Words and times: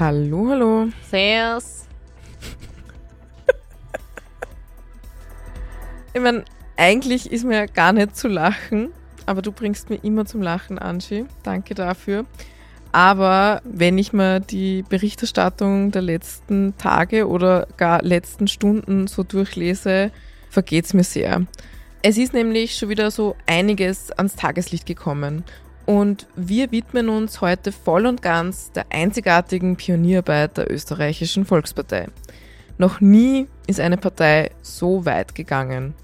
Hallo, 0.00 0.48
hallo. 0.48 0.88
Servus. 1.10 1.84
Ich 6.14 6.20
meine, 6.20 6.44
eigentlich 6.76 7.32
ist 7.32 7.44
mir 7.44 7.66
gar 7.66 7.92
nicht 7.92 8.16
zu 8.16 8.28
lachen, 8.28 8.92
aber 9.26 9.42
du 9.42 9.50
bringst 9.50 9.90
mir 9.90 9.96
immer 10.04 10.24
zum 10.24 10.40
Lachen, 10.40 10.78
Angie. 10.78 11.26
Danke 11.42 11.74
dafür. 11.74 12.26
Aber 12.92 13.60
wenn 13.64 13.98
ich 13.98 14.12
mir 14.12 14.38
die 14.38 14.84
Berichterstattung 14.88 15.90
der 15.90 16.02
letzten 16.02 16.76
Tage 16.78 17.26
oder 17.26 17.66
gar 17.76 18.00
letzten 18.00 18.46
Stunden 18.46 19.08
so 19.08 19.24
durchlese, 19.24 20.12
vergeht 20.48 20.84
es 20.84 20.94
mir 20.94 21.02
sehr. 21.02 21.44
Es 22.02 22.16
ist 22.18 22.34
nämlich 22.34 22.76
schon 22.76 22.88
wieder 22.88 23.10
so 23.10 23.34
einiges 23.46 24.12
ans 24.12 24.36
Tageslicht 24.36 24.86
gekommen. 24.86 25.42
Und 25.88 26.26
wir 26.36 26.70
widmen 26.70 27.08
uns 27.08 27.40
heute 27.40 27.72
voll 27.72 28.04
und 28.04 28.20
ganz 28.20 28.70
der 28.72 28.84
einzigartigen 28.90 29.78
Pionierarbeit 29.78 30.58
der 30.58 30.70
österreichischen 30.70 31.46
Volkspartei. 31.46 32.08
Noch 32.76 33.00
nie 33.00 33.48
ist 33.66 33.80
eine 33.80 33.96
Partei 33.96 34.50
so 34.60 35.06
weit 35.06 35.34
gegangen. 35.34 35.94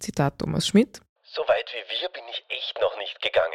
Zitat 0.00 0.38
Thomas 0.38 0.66
Schmidt. 0.66 1.02
So 1.22 1.42
weit 1.42 1.70
wie 1.70 2.00
wir 2.00 2.08
bin 2.08 2.22
ich 2.30 2.46
echt 2.48 2.80
noch 2.80 2.96
nicht 2.96 3.20
gegangen. 3.20 3.52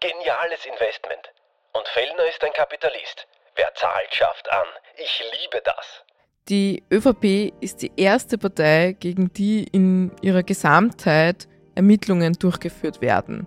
Geniales 0.00 0.66
Investment. 0.66 1.30
Und 1.72 1.86
Fellner 1.86 2.28
ist 2.28 2.42
ein 2.42 2.52
Kapitalist. 2.54 3.28
Wer 3.54 3.72
zahlt, 3.76 4.12
schafft 4.12 4.50
an. 4.50 4.66
Ich 4.96 5.22
liebe 5.40 5.62
das. 5.64 6.02
Die 6.48 6.82
ÖVP 6.90 7.54
ist 7.60 7.82
die 7.82 7.92
erste 7.96 8.38
Partei, 8.38 8.96
gegen 8.98 9.32
die 9.32 9.68
in 9.70 10.10
ihrer 10.20 10.42
Gesamtheit 10.42 11.46
Ermittlungen 11.76 12.32
durchgeführt 12.32 13.00
werden. 13.00 13.46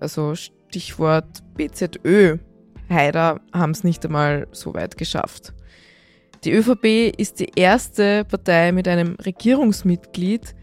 Also 0.00 0.34
Stichwort 0.72 1.42
BZÖ. 1.54 2.38
Haider 2.88 3.42
haben 3.52 3.72
es 3.72 3.84
nicht 3.84 4.06
einmal 4.06 4.46
so 4.52 4.72
weit 4.72 4.96
geschafft. 4.96 5.52
Die 6.44 6.52
ÖVP 6.52 7.12
ist 7.18 7.40
die 7.40 7.52
erste 7.54 8.24
Partei 8.24 8.72
mit 8.72 8.88
einem 8.88 9.16
Regierungsmitglied, 9.16 10.54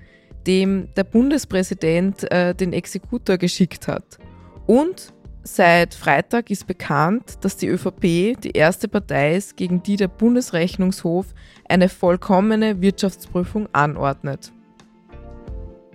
dem 0.48 0.92
der 0.96 1.04
Bundespräsident 1.04 2.30
äh, 2.32 2.56
den 2.56 2.74
Exekutor 2.74 3.38
geschickt 3.38 3.88
hat. 3.88 4.18
Und 4.66 5.14
Seit 5.42 5.96
Freitag 5.96 6.52
ist 6.52 6.68
bekannt, 6.68 7.38
dass 7.42 7.56
die 7.56 7.70
ÖVP 7.70 8.40
die 8.42 8.52
erste 8.54 8.88
Partei 8.88 9.36
ist, 9.36 9.56
gegen 9.56 9.82
die 9.82 9.96
der 9.96 10.10
Bundesrechnungshof 10.10 11.28
eine 11.68 11.88
vollkommene 11.88 12.82
Wirtschaftsprüfung 12.82 13.68
anordnet. 13.72 14.52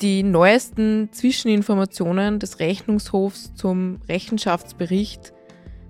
Die 0.05 0.23
neuesten 0.23 1.09
Zwischeninformationen 1.13 2.39
des 2.39 2.61
Rechnungshofs 2.61 3.55
zum 3.55 4.03
Rechenschaftsbericht 4.07 5.33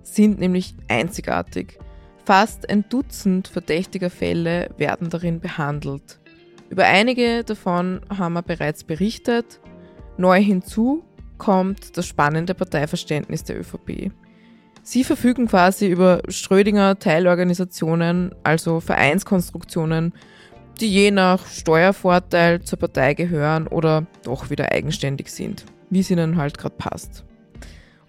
sind 0.04 0.38
nämlich 0.38 0.76
einzigartig. 0.86 1.80
Fast 2.24 2.70
ein 2.70 2.84
Dutzend 2.88 3.48
verdächtiger 3.48 4.10
Fälle 4.10 4.70
werden 4.78 5.10
darin 5.10 5.40
behandelt. 5.40 6.20
Über 6.70 6.84
einige 6.84 7.42
davon 7.42 8.02
haben 8.08 8.34
wir 8.34 8.42
bereits 8.42 8.84
berichtet. 8.84 9.58
Neu 10.16 10.40
hinzu 10.40 11.02
kommt 11.36 11.96
das 11.96 12.06
spannende 12.06 12.54
Parteiverständnis 12.54 13.42
der 13.42 13.58
ÖVP. 13.58 14.12
Sie 14.84 15.02
verfügen 15.02 15.48
quasi 15.48 15.88
über 15.88 16.22
Schrödinger 16.28 17.00
Teilorganisationen, 17.00 18.32
also 18.44 18.78
Vereinskonstruktionen, 18.78 20.12
die 20.80 20.90
je 20.90 21.10
nach 21.10 21.46
Steuervorteil 21.46 22.62
zur 22.62 22.78
Partei 22.78 23.14
gehören 23.14 23.66
oder 23.66 24.06
doch 24.22 24.50
wieder 24.50 24.72
eigenständig 24.72 25.30
sind, 25.30 25.64
wie 25.90 26.00
es 26.00 26.10
ihnen 26.10 26.36
halt 26.36 26.58
gerade 26.58 26.76
passt. 26.76 27.24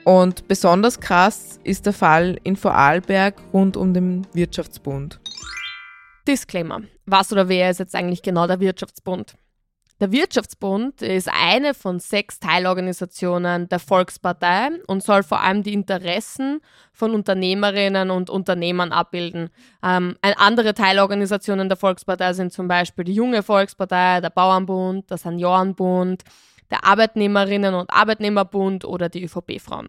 Und 0.03 0.47
besonders 0.47 0.99
krass 0.99 1.59
ist 1.63 1.85
der 1.85 1.93
Fall 1.93 2.37
in 2.43 2.55
Vorarlberg 2.55 3.35
rund 3.53 3.75
um 3.75 3.93
den 3.93 4.27
Wirtschaftsbund. 4.33 5.19
Disclaimer. 6.27 6.81
Was 7.05 7.31
oder 7.31 7.49
wer 7.49 7.69
ist 7.69 7.79
jetzt 7.79 7.95
eigentlich 7.95 8.21
genau 8.21 8.47
der 8.47 8.59
Wirtschaftsbund? 8.59 9.35
Der 10.01 10.11
Wirtschaftsbund 10.11 11.01
ist 11.01 11.29
eine 11.31 11.73
von 11.73 11.99
sechs 11.99 12.41
Teilorganisationen 12.41 13.69
der 13.69 13.79
Volkspartei 13.79 14.71
und 14.87 15.01
soll 15.01 15.23
vor 15.23 15.39
allem 15.39 15.63
die 15.63 15.71
Interessen 15.71 16.59
von 16.91 17.13
Unternehmerinnen 17.13 18.11
und 18.11 18.29
Unternehmern 18.29 18.91
abbilden. 18.91 19.49
Ähm, 19.81 20.17
andere 20.21 20.73
Teilorganisationen 20.73 21.69
der 21.69 21.77
Volkspartei 21.77 22.33
sind 22.33 22.51
zum 22.51 22.67
Beispiel 22.67 23.05
die 23.05 23.13
Junge 23.13 23.41
Volkspartei, 23.41 24.19
der 24.19 24.31
Bauernbund, 24.31 25.09
der 25.09 25.17
Seniorenbund, 25.17 26.23
der 26.71 26.83
Arbeitnehmerinnen 26.83 27.73
und 27.73 27.89
Arbeitnehmerbund 27.89 28.83
oder 28.83 29.07
die 29.07 29.23
ÖVP-Frauen. 29.23 29.87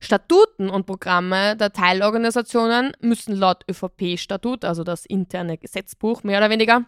Statuten 0.00 0.68
und 0.68 0.84
Programme 0.84 1.56
der 1.56 1.72
Teilorganisationen 1.72 2.92
müssen 3.00 3.34
laut 3.34 3.64
ÖVP-Statut, 3.70 4.66
also 4.66 4.84
das 4.84 5.06
interne 5.06 5.56
Gesetzbuch 5.56 6.24
mehr 6.24 6.38
oder 6.38 6.50
weniger, 6.50 6.84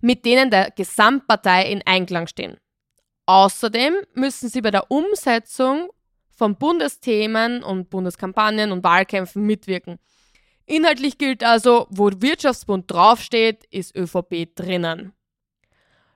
mit 0.00 0.24
denen 0.24 0.50
der 0.50 0.70
Gesamtpartei 0.70 1.70
in 1.70 1.82
Einklang 1.84 2.26
stehen. 2.26 2.56
Außerdem 3.26 3.94
müssen 4.14 4.48
sie 4.48 4.60
bei 4.60 4.70
der 4.70 4.90
Umsetzung 4.90 5.88
von 6.36 6.56
Bundesthemen 6.56 7.62
und 7.62 7.90
Bundeskampagnen 7.90 8.72
und 8.72 8.84
Wahlkämpfen 8.84 9.46
mitwirken. 9.46 9.98
Inhaltlich 10.66 11.18
gilt 11.18 11.44
also, 11.44 11.86
wo 11.90 12.10
Wirtschaftsbund 12.10 12.90
draufsteht, 12.90 13.64
ist 13.70 13.96
ÖVP 13.96 14.54
drinnen. 14.54 15.12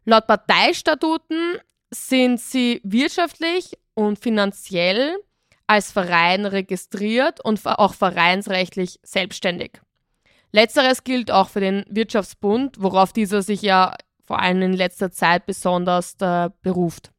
Laut 0.04 0.26
Parteistatuten 0.26 1.58
sind 1.90 2.40
sie 2.40 2.80
wirtschaftlich 2.82 3.78
und 3.94 4.18
finanziell 4.18 5.18
als 5.66 5.92
Verein 5.92 6.46
registriert 6.46 7.44
und 7.44 7.60
auch 7.66 7.94
vereinsrechtlich 7.94 8.98
selbstständig. 9.02 9.80
Letzteres 10.52 11.04
gilt 11.04 11.30
auch 11.30 11.48
für 11.48 11.60
den 11.60 11.84
Wirtschaftsbund, 11.88 12.76
worauf 12.80 13.12
dieser 13.12 13.42
sich 13.42 13.62
ja 13.62 13.94
vor 14.24 14.40
allem 14.40 14.62
in 14.62 14.72
letzter 14.72 15.10
Zeit 15.10 15.46
besonders 15.46 16.16
äh, 16.20 16.50
beruft. 16.62 17.12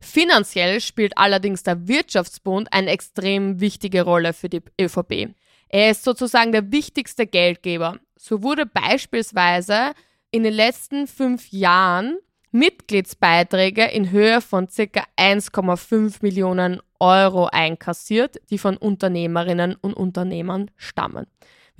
Finanziell 0.00 0.80
spielt 0.80 1.18
allerdings 1.18 1.62
der 1.62 1.88
Wirtschaftsbund 1.88 2.72
eine 2.72 2.90
extrem 2.90 3.60
wichtige 3.60 4.02
Rolle 4.02 4.32
für 4.32 4.48
die 4.48 4.62
ÖVP. 4.80 5.34
Er 5.68 5.90
ist 5.90 6.04
sozusagen 6.04 6.52
der 6.52 6.72
wichtigste 6.72 7.26
Geldgeber. 7.26 7.98
So 8.16 8.42
wurde 8.42 8.66
beispielsweise 8.66 9.92
in 10.30 10.42
den 10.42 10.54
letzten 10.54 11.06
fünf 11.06 11.50
Jahren 11.52 12.18
Mitgliedsbeiträge 12.52 13.84
in 13.84 14.10
Höhe 14.10 14.40
von 14.40 14.66
ca. 14.66 15.04
1,5 15.16 16.16
Millionen 16.22 16.80
Euro 16.98 17.46
einkassiert, 17.46 18.40
die 18.50 18.58
von 18.58 18.76
Unternehmerinnen 18.76 19.76
und 19.76 19.94
Unternehmern 19.94 20.70
stammen. 20.76 21.26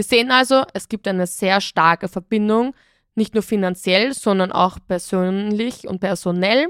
Wir 0.00 0.04
sehen 0.04 0.30
also, 0.30 0.64
es 0.72 0.88
gibt 0.88 1.06
eine 1.06 1.26
sehr 1.26 1.60
starke 1.60 2.08
Verbindung, 2.08 2.74
nicht 3.16 3.34
nur 3.34 3.42
finanziell, 3.42 4.14
sondern 4.14 4.50
auch 4.50 4.78
persönlich 4.88 5.86
und 5.86 6.00
personell 6.00 6.68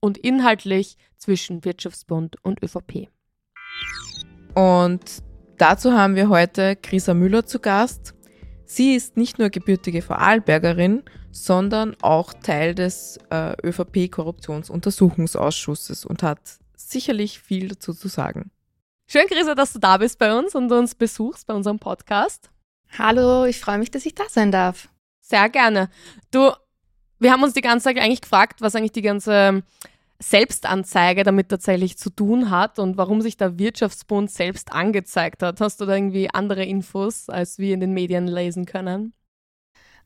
und 0.00 0.18
inhaltlich 0.18 0.96
zwischen 1.16 1.64
Wirtschaftsbund 1.64 2.38
und 2.42 2.60
ÖVP. 2.60 3.06
Und 4.56 5.22
dazu 5.58 5.92
haben 5.92 6.16
wir 6.16 6.28
heute 6.28 6.74
Grisa 6.74 7.14
Müller 7.14 7.46
zu 7.46 7.60
Gast. 7.60 8.14
Sie 8.64 8.96
ist 8.96 9.16
nicht 9.16 9.38
nur 9.38 9.50
gebürtige 9.50 10.02
Vorarlbergerin, 10.02 11.04
sondern 11.30 11.94
auch 12.02 12.34
Teil 12.34 12.74
des 12.74 13.20
äh, 13.30 13.54
ÖVP-Korruptionsuntersuchungsausschusses 13.64 16.04
und 16.04 16.24
hat 16.24 16.58
sicherlich 16.74 17.38
viel 17.38 17.68
dazu 17.68 17.94
zu 17.94 18.08
sagen. 18.08 18.50
Schön, 19.06 19.28
Grisa, 19.28 19.54
dass 19.54 19.72
du 19.72 19.78
da 19.78 19.98
bist 19.98 20.18
bei 20.18 20.36
uns 20.36 20.56
und 20.56 20.72
uns 20.72 20.96
besuchst 20.96 21.46
bei 21.46 21.54
unserem 21.54 21.78
Podcast. 21.78 22.51
Hallo, 22.98 23.46
ich 23.46 23.58
freue 23.58 23.78
mich, 23.78 23.90
dass 23.90 24.04
ich 24.04 24.14
da 24.14 24.24
sein 24.28 24.52
darf. 24.52 24.88
Sehr 25.20 25.48
gerne. 25.48 25.88
Du, 26.30 26.52
wir 27.18 27.32
haben 27.32 27.42
uns 27.42 27.54
die 27.54 27.62
ganze 27.62 27.84
Zeit 27.84 27.98
eigentlich 27.98 28.20
gefragt, 28.20 28.60
was 28.60 28.74
eigentlich 28.74 28.92
die 28.92 29.02
ganze 29.02 29.62
Selbstanzeige 30.18 31.24
damit 31.24 31.48
tatsächlich 31.48 31.96
zu 31.96 32.10
tun 32.10 32.50
hat 32.50 32.78
und 32.78 32.98
warum 32.98 33.22
sich 33.22 33.36
der 33.36 33.58
Wirtschaftsbund 33.58 34.30
selbst 34.30 34.72
angezeigt 34.72 35.42
hat. 35.42 35.60
Hast 35.60 35.80
du 35.80 35.86
da 35.86 35.94
irgendwie 35.94 36.28
andere 36.32 36.64
Infos, 36.64 37.30
als 37.30 37.58
wir 37.58 37.72
in 37.72 37.80
den 37.80 37.94
Medien 37.94 38.26
lesen 38.26 38.66
können? 38.66 39.14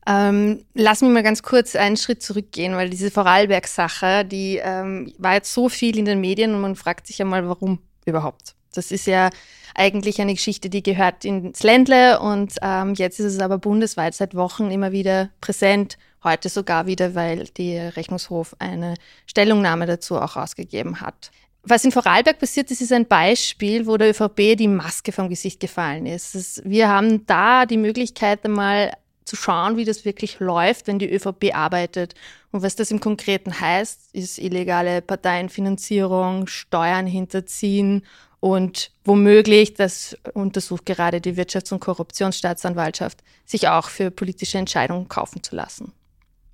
Ähm, 0.07 0.63
lass 0.73 1.01
mich 1.01 1.11
mal 1.11 1.23
ganz 1.23 1.43
kurz 1.43 1.75
einen 1.75 1.97
Schritt 1.97 2.23
zurückgehen, 2.23 2.75
weil 2.75 2.89
diese 2.89 3.11
Vorarlberg-Sache, 3.11 4.23
die 4.23 4.61
ähm, 4.63 5.13
war 5.17 5.33
jetzt 5.33 5.53
so 5.53 5.67
viel 5.67 5.97
in 5.97 6.05
den 6.05 6.21
Medien 6.21 6.55
und 6.55 6.61
man 6.61 6.77
fragt 6.77 7.07
sich 7.07 7.17
ja 7.17 7.25
mal, 7.25 7.47
warum 7.49 7.79
überhaupt. 8.07 8.55
Das 8.73 8.91
ist 8.91 9.07
ja 9.07 9.29
eigentlich 9.75 10.21
eine 10.21 10.33
Geschichte, 10.33 10.69
die 10.69 10.83
gehört 10.83 11.25
ins 11.25 11.63
Ländle 11.63 12.19
und 12.19 12.55
ähm, 12.61 12.93
jetzt 12.95 13.19
ist 13.19 13.33
es 13.33 13.39
aber 13.39 13.57
bundesweit 13.57 14.13
seit 14.13 14.35
Wochen 14.35 14.71
immer 14.71 14.91
wieder 14.91 15.29
präsent. 15.41 15.97
Heute 16.23 16.49
sogar 16.49 16.87
wieder, 16.87 17.15
weil 17.15 17.45
der 17.57 17.95
Rechnungshof 17.95 18.55
eine 18.59 18.95
Stellungnahme 19.27 19.85
dazu 19.85 20.17
auch 20.17 20.35
rausgegeben 20.35 20.99
hat. 20.99 21.31
Was 21.63 21.83
in 21.83 21.91
Vorarlberg 21.91 22.39
passiert 22.39 22.71
ist, 22.71 22.81
ist 22.81 22.93
ein 22.93 23.07
Beispiel, 23.07 23.87
wo 23.87 23.97
der 23.97 24.09
ÖVP 24.11 24.57
die 24.57 24.67
Maske 24.67 25.11
vom 25.11 25.29
Gesicht 25.29 25.59
gefallen 25.59 26.05
ist. 26.05 26.61
Wir 26.63 26.87
haben 26.87 27.25
da 27.25 27.65
die 27.65 27.77
Möglichkeit, 27.77 28.45
einmal 28.45 28.93
zu 29.27 29.35
schauen, 29.35 29.77
wie 29.77 29.85
das 29.85 30.05
wirklich 30.05 30.39
läuft, 30.39 30.87
wenn 30.87 30.99
die 30.99 31.11
ÖVP 31.11 31.53
arbeitet. 31.53 32.15
Und 32.51 32.63
was 32.63 32.75
das 32.75 32.91
im 32.91 32.99
Konkreten 32.99 33.59
heißt, 33.59 34.13
ist 34.13 34.37
illegale 34.39 35.01
Parteienfinanzierung, 35.01 36.47
Steuern 36.47 37.05
hinterziehen 37.05 38.03
Und 38.39 38.91
womöglich, 39.03 39.73
das 39.73 40.15
untersucht 40.33 40.85
gerade 40.85 41.21
die 41.21 41.35
Wirtschafts- 41.35 41.73
und 41.73 41.79
Korruptionsstaatsanwaltschaft, 41.79 43.23
sich 43.45 43.67
auch 43.67 43.89
für 43.89 44.11
politische 44.11 44.59
Entscheidungen 44.59 45.07
kaufen 45.07 45.41
zu 45.41 45.55
lassen. 45.55 45.91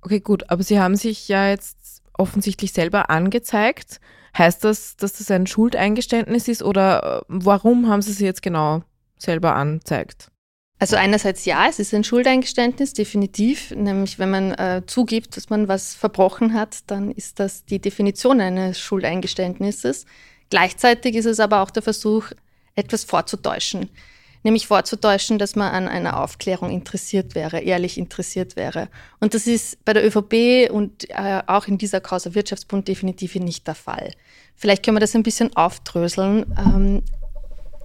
Okay, 0.00 0.20
gut, 0.20 0.50
aber 0.50 0.62
Sie 0.62 0.80
haben 0.80 0.96
sich 0.96 1.28
ja 1.28 1.48
jetzt 1.48 2.02
offensichtlich 2.14 2.72
selber 2.72 3.10
angezeigt. 3.10 4.00
Heißt 4.36 4.64
das, 4.64 4.96
dass 4.96 5.14
das 5.14 5.30
ein 5.30 5.46
Schuldeingeständnis 5.46 6.48
ist 6.48 6.62
oder 6.62 7.20
äh, 7.20 7.24
warum 7.28 7.88
haben 7.88 8.02
Sie 8.02 8.12
sie 8.12 8.24
jetzt 8.24 8.42
genau 8.42 8.82
selber 9.16 9.54
anzeigt? 9.54 10.30
Also 10.84 10.96
einerseits 10.96 11.46
ja, 11.46 11.66
es 11.66 11.78
ist 11.78 11.94
ein 11.94 12.04
Schuldeingeständnis, 12.04 12.92
definitiv. 12.92 13.70
Nämlich 13.70 14.18
wenn 14.18 14.28
man 14.28 14.52
äh, 14.52 14.82
zugibt, 14.86 15.34
dass 15.34 15.48
man 15.48 15.66
was 15.66 15.94
verbrochen 15.94 16.52
hat, 16.52 16.80
dann 16.88 17.10
ist 17.10 17.40
das 17.40 17.64
die 17.64 17.78
Definition 17.78 18.38
eines 18.38 18.78
Schuldeingeständnisses. 18.80 20.04
Gleichzeitig 20.50 21.14
ist 21.14 21.24
es 21.24 21.40
aber 21.40 21.62
auch 21.62 21.70
der 21.70 21.82
Versuch, 21.82 22.26
etwas 22.74 23.02
vorzutäuschen. 23.02 23.88
Nämlich 24.42 24.66
vorzutäuschen, 24.66 25.38
dass 25.38 25.56
man 25.56 25.72
an 25.72 25.88
einer 25.88 26.22
Aufklärung 26.22 26.68
interessiert 26.68 27.34
wäre, 27.34 27.60
ehrlich 27.60 27.96
interessiert 27.96 28.54
wäre. 28.54 28.90
Und 29.20 29.32
das 29.32 29.46
ist 29.46 29.82
bei 29.86 29.94
der 29.94 30.06
ÖVP 30.06 30.70
und 30.70 31.08
äh, 31.08 31.40
auch 31.46 31.66
in 31.66 31.78
dieser 31.78 32.02
Causa 32.02 32.34
Wirtschaftsbund 32.34 32.88
definitiv 32.88 33.36
nicht 33.36 33.66
der 33.66 33.74
Fall. 33.74 34.12
Vielleicht 34.54 34.84
können 34.84 34.96
wir 34.98 35.00
das 35.00 35.14
ein 35.14 35.22
bisschen 35.22 35.56
aufdröseln. 35.56 36.44
Ähm, 36.58 37.02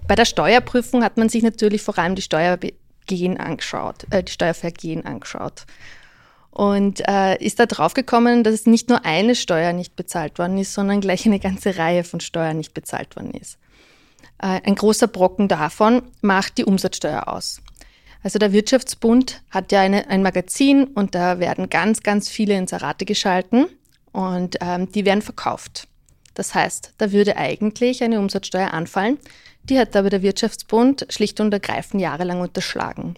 bei 0.06 0.16
der 0.16 0.26
Steuerprüfung 0.26 1.02
hat 1.02 1.16
man 1.16 1.30
sich 1.30 1.42
natürlich 1.42 1.80
vor 1.80 1.98
allem 1.98 2.14
die 2.14 2.20
Steuergehen 3.04 3.38
angeschaut, 3.38 4.06
äh, 4.10 4.22
die 4.22 4.32
Steuervergehen 4.32 5.04
angeschaut. 5.04 5.66
Und 6.50 7.00
äh, 7.06 7.36
ist 7.42 7.60
da 7.60 7.66
draufgekommen, 7.66 8.42
dass 8.42 8.66
nicht 8.66 8.88
nur 8.88 9.04
eine 9.04 9.34
Steuer 9.34 9.72
nicht 9.72 9.94
bezahlt 9.94 10.38
worden 10.38 10.58
ist, 10.58 10.74
sondern 10.74 11.00
gleich 11.00 11.24
eine 11.24 11.38
ganze 11.38 11.78
Reihe 11.78 12.02
von 12.02 12.20
Steuern 12.20 12.56
nicht 12.56 12.74
bezahlt 12.74 13.14
worden 13.16 13.32
ist. 13.32 13.56
Äh, 14.38 14.60
ein 14.64 14.74
großer 14.74 15.06
Brocken 15.06 15.46
davon 15.48 16.02
macht 16.22 16.58
die 16.58 16.64
Umsatzsteuer 16.64 17.28
aus. 17.28 17.60
Also 18.22 18.38
der 18.38 18.52
Wirtschaftsbund 18.52 19.42
hat 19.50 19.72
ja 19.72 19.80
eine, 19.80 20.08
ein 20.08 20.22
Magazin 20.22 20.84
und 20.84 21.14
da 21.14 21.38
werden 21.38 21.70
ganz, 21.70 22.02
ganz 22.02 22.28
viele 22.28 22.54
Inserate 22.54 23.04
geschalten 23.04 23.66
und 24.12 24.56
ähm, 24.60 24.90
die 24.92 25.04
werden 25.04 25.22
verkauft. 25.22 25.86
Das 26.34 26.54
heißt, 26.54 26.94
da 26.98 27.12
würde 27.12 27.36
eigentlich 27.36 28.02
eine 28.02 28.18
Umsatzsteuer 28.18 28.74
anfallen, 28.74 29.18
die 29.64 29.78
hat 29.78 29.94
aber 29.96 30.10
der 30.10 30.22
Wirtschaftsbund 30.22 31.06
schlicht 31.10 31.40
und 31.40 31.52
ergreifend 31.52 32.02
jahrelang 32.02 32.40
unterschlagen. 32.40 33.14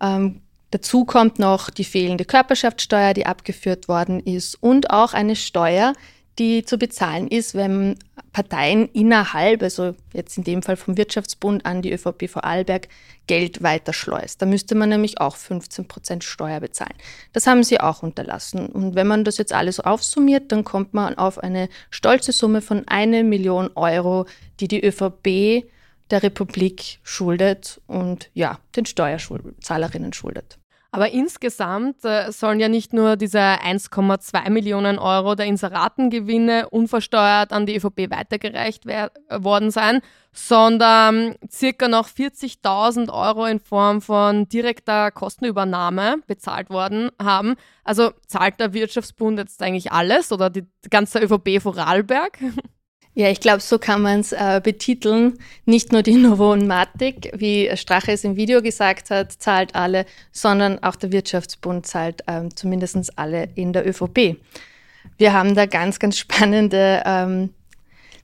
Ähm, 0.00 0.42
dazu 0.70 1.04
kommt 1.04 1.38
noch 1.38 1.70
die 1.70 1.84
fehlende 1.84 2.24
Körperschaftssteuer, 2.24 3.14
die 3.14 3.26
abgeführt 3.26 3.88
worden 3.88 4.20
ist 4.20 4.56
und 4.62 4.90
auch 4.90 5.14
eine 5.14 5.36
Steuer, 5.36 5.94
die 6.38 6.64
zu 6.64 6.78
bezahlen 6.78 7.28
ist, 7.28 7.54
wenn 7.54 7.96
Parteien 8.32 8.88
innerhalb, 8.92 9.62
also 9.62 9.94
jetzt 10.12 10.36
in 10.36 10.44
dem 10.44 10.62
Fall 10.62 10.76
vom 10.76 10.96
Wirtschaftsbund 10.96 11.64
an 11.64 11.82
die 11.82 11.92
ÖVP 11.92 12.28
Vorarlberg, 12.28 12.88
Geld 13.26 13.62
weiterschleust. 13.62 14.42
Da 14.42 14.46
müsste 14.46 14.74
man 14.74 14.88
nämlich 14.88 15.20
auch 15.20 15.36
15 15.36 15.88
Prozent 15.88 16.24
Steuer 16.24 16.60
bezahlen. 16.60 16.94
Das 17.32 17.46
haben 17.46 17.62
sie 17.62 17.80
auch 17.80 18.02
unterlassen. 18.02 18.66
Und 18.66 18.96
wenn 18.96 19.06
man 19.06 19.24
das 19.24 19.38
jetzt 19.38 19.52
alles 19.52 19.80
aufsummiert, 19.80 20.52
dann 20.52 20.64
kommt 20.64 20.92
man 20.92 21.16
auf 21.16 21.38
eine 21.38 21.68
stolze 21.90 22.32
Summe 22.32 22.60
von 22.60 22.82
eine 22.86 23.24
Million 23.24 23.70
Euro, 23.76 24.26
die 24.60 24.68
die 24.68 24.84
ÖVP 24.84 25.64
der 26.10 26.22
Republik 26.22 26.98
schuldet 27.02 27.80
und 27.86 28.30
ja, 28.34 28.58
den 28.76 28.84
Steuerzahlerinnen 28.84 30.12
schuldet. 30.12 30.58
Aber 30.94 31.10
insgesamt 31.10 32.04
äh, 32.04 32.30
sollen 32.30 32.60
ja 32.60 32.68
nicht 32.68 32.92
nur 32.92 33.16
diese 33.16 33.40
1,2 33.40 34.48
Millionen 34.48 35.00
Euro 35.00 35.34
der 35.34 35.46
Inseratengewinne 35.46 36.70
unversteuert 36.70 37.52
an 37.52 37.66
die 37.66 37.74
ÖVP 37.74 38.12
weitergereicht 38.12 38.86
worden 38.86 39.72
sein, 39.72 40.02
sondern 40.32 41.34
circa 41.50 41.88
noch 41.88 42.08
40.000 42.08 43.12
Euro 43.12 43.44
in 43.44 43.58
Form 43.58 44.02
von 44.02 44.48
direkter 44.48 45.10
Kostenübernahme 45.10 46.18
bezahlt 46.28 46.70
worden 46.70 47.10
haben. 47.20 47.56
Also 47.82 48.12
zahlt 48.28 48.60
der 48.60 48.72
Wirtschaftsbund 48.72 49.40
jetzt 49.40 49.60
eigentlich 49.64 49.90
alles 49.90 50.30
oder 50.30 50.48
die 50.48 50.64
ganze 50.90 51.18
ÖVP 51.18 51.60
Vorarlberg? 51.60 52.38
Ja, 53.16 53.28
ich 53.30 53.38
glaube, 53.38 53.60
so 53.60 53.78
kann 53.78 54.02
man 54.02 54.20
es 54.20 54.32
äh, 54.32 54.60
betiteln. 54.62 55.38
Nicht 55.66 55.92
nur 55.92 56.02
die 56.02 56.14
Novomatic, 56.16 57.32
wie 57.36 57.70
Strache 57.76 58.12
es 58.12 58.24
im 58.24 58.36
Video 58.36 58.60
gesagt 58.60 59.10
hat, 59.10 59.32
zahlt 59.32 59.74
alle, 59.76 60.04
sondern 60.32 60.82
auch 60.82 60.96
der 60.96 61.12
Wirtschaftsbund 61.12 61.86
zahlt 61.86 62.24
ähm, 62.26 62.54
zumindest 62.54 63.16
alle 63.16 63.48
in 63.54 63.72
der 63.72 63.88
ÖVP. 63.88 64.36
Wir 65.16 65.32
haben 65.32 65.54
da 65.54 65.66
ganz, 65.66 66.00
ganz 66.00 66.18
spannende, 66.18 67.02
ähm, 67.06 67.50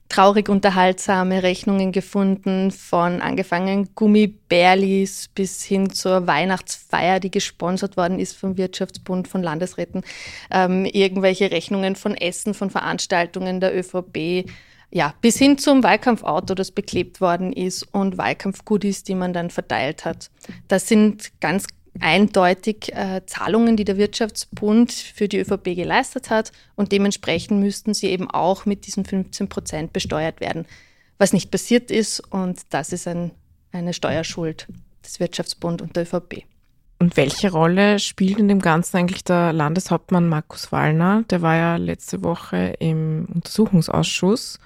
traurig 0.09 0.49
unterhaltsame 0.49 1.41
Rechnungen 1.41 1.93
gefunden, 1.93 2.69
von 2.71 3.21
angefangen 3.21 3.95
Gummibärlis 3.95 5.29
bis 5.33 5.63
hin 5.63 5.89
zur 5.89 6.27
Weihnachtsfeier, 6.27 7.21
die 7.21 7.31
gesponsert 7.31 7.95
worden 7.95 8.19
ist 8.19 8.35
vom 8.35 8.57
Wirtschaftsbund, 8.57 9.29
von 9.29 9.41
Landesräten, 9.41 10.03
ähm, 10.51 10.83
irgendwelche 10.83 11.49
Rechnungen 11.49 11.95
von 11.95 12.13
Essen, 12.17 12.53
von 12.53 12.69
Veranstaltungen 12.69 13.61
der 13.61 13.73
ÖVP, 13.73 14.49
ja, 14.91 15.13
bis 15.21 15.37
hin 15.37 15.57
zum 15.57 15.83
Wahlkampfauto, 15.83 16.53
das 16.53 16.71
beklebt 16.71 17.21
worden 17.21 17.53
ist 17.53 17.83
und 17.93 18.17
Wahlkampfgoodies, 18.17 19.03
die 19.03 19.15
man 19.15 19.33
dann 19.33 19.49
verteilt 19.49 20.03
hat. 20.03 20.29
Das 20.67 20.87
sind 20.87 21.31
ganz 21.39 21.67
eindeutig 21.99 22.93
äh, 22.93 23.21
Zahlungen, 23.25 23.77
die 23.77 23.85
der 23.85 23.97
Wirtschaftsbund 23.97 24.91
für 24.91 25.27
die 25.27 25.39
ÖVP 25.39 25.75
geleistet 25.75 26.29
hat 26.29 26.51
und 26.75 26.91
dementsprechend 26.91 27.59
müssten 27.59 27.93
sie 27.93 28.07
eben 28.07 28.29
auch 28.29 28.65
mit 28.65 28.85
diesen 28.85 29.05
15 29.05 29.49
Prozent 29.49 29.93
besteuert 29.93 30.39
werden, 30.41 30.65
was 31.17 31.33
nicht 31.33 31.51
passiert 31.51 31.91
ist 31.91 32.19
und 32.19 32.61
das 32.69 32.91
ist 32.91 33.07
ein, 33.07 33.31
eine 33.71 33.93
Steuerschuld 33.93 34.67
des 35.03 35.19
Wirtschaftsbund 35.19 35.81
und 35.81 35.95
der 35.95 36.03
ÖVP. 36.03 36.45
Und 37.01 37.17
welche 37.17 37.51
Rolle 37.51 37.97
spielt 37.97 38.37
in 38.37 38.47
dem 38.47 38.59
Ganzen 38.59 38.95
eigentlich 38.95 39.23
der 39.23 39.53
Landeshauptmann 39.53 40.29
Markus 40.29 40.71
Wallner? 40.71 41.23
Der 41.31 41.41
war 41.41 41.55
ja 41.55 41.75
letzte 41.77 42.23
Woche 42.23 42.75
im 42.77 43.27
Untersuchungsausschuss. 43.33 44.59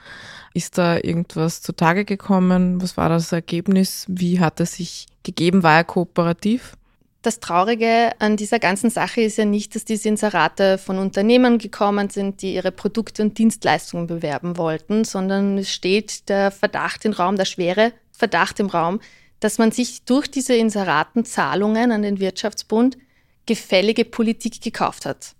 Ist 0.54 0.78
da 0.78 0.98
irgendwas 0.98 1.62
zutage 1.62 2.04
gekommen? 2.04 2.82
Was 2.82 2.98
war 2.98 3.08
das 3.08 3.32
Ergebnis? 3.32 4.04
Wie 4.10 4.42
hat 4.42 4.60
er 4.60 4.66
sich 4.66 5.06
gegeben? 5.24 5.64
War 5.64 5.78
er 5.78 5.84
kooperativ? 5.86 6.76
Das 7.22 7.40
Traurige 7.40 8.12
an 8.20 8.36
dieser 8.36 8.60
ganzen 8.60 8.90
Sache 8.90 9.22
ist 9.22 9.38
ja 9.38 9.46
nicht, 9.46 9.74
dass 9.74 9.86
diese 9.86 10.10
Inserate 10.10 10.78
von 10.78 10.98
Unternehmen 10.98 11.58
gekommen 11.58 12.10
sind, 12.10 12.42
die 12.42 12.56
ihre 12.56 12.74
Produkte 12.74 13.24
und 13.24 13.38
Dienstleistungen 13.38 14.08
bewerben 14.08 14.58
wollten, 14.58 15.06
sondern 15.06 15.58
es 15.58 15.72
steht 15.72 16.28
der 16.28 16.52
Verdacht 16.52 17.06
im 17.06 17.14
Raum, 17.14 17.38
der 17.38 17.46
schwere 17.46 17.94
Verdacht 18.12 18.60
im 18.60 18.68
Raum, 18.68 19.00
dass 19.40 19.58
man 19.58 19.72
sich 19.72 20.04
durch 20.06 20.30
diese 20.30 20.56
Inseratenzahlungen 20.56 21.92
an 21.92 22.02
den 22.02 22.20
Wirtschaftsbund 22.20 22.98
gefällige 23.46 24.06
Politik 24.06 24.62
gekauft 24.62 25.06
hat. 25.06 25.36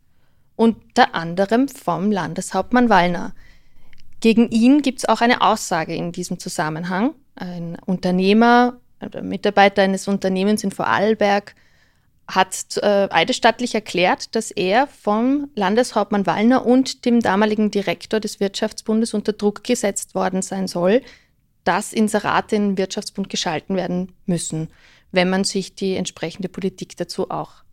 Unter 0.56 1.16
anderem 1.16 1.68
vom 1.68 2.12
Landeshauptmann 2.12 2.90
Wallner. 2.90 3.34
Gegen 4.22 4.50
ihn 4.50 4.82
gibt 4.82 5.00
es 5.00 5.06
auch 5.06 5.22
eine 5.22 5.42
Aussage 5.42 5.96
in 5.96 6.12
diesem 6.12 6.40
Zusammenhang. 6.40 7.14
Ein 7.36 7.78
Unternehmer, 7.86 8.80
oder 9.02 9.22
Mitarbeiter 9.22 9.82
eines 9.82 10.08
Unternehmens 10.08 10.64
in 10.64 10.72
Vorarlberg 10.72 11.56
hat 12.28 12.78
äh, 12.78 13.08
eidesstattlich 13.12 13.76
erklärt, 13.76 14.36
dass 14.36 14.50
er 14.50 14.88
vom 14.88 15.50
Landeshauptmann 15.56 16.26
Wallner 16.26 16.66
und 16.66 17.06
dem 17.06 17.20
damaligen 17.20 17.70
Direktor 17.70 18.20
des 18.20 18.40
Wirtschaftsbundes 18.40 19.14
unter 19.14 19.34
Druck 19.34 19.64
gesetzt 19.64 20.16
worden 20.16 20.42
sein 20.42 20.68
soll, 20.68 21.02
dass 21.66 21.92
Inserate 21.92 22.56
im 22.56 22.78
Wirtschaftsbund 22.78 23.30
geschalten 23.30 23.76
werden 23.76 24.14
müssen, 24.26 24.70
wenn 25.12 25.30
man 25.30 25.44
sich 25.44 25.76
die 25.76 25.96
entsprechende 25.96 26.48
Politik 26.48 26.96
dazu 26.96 27.30
auch 27.30 27.64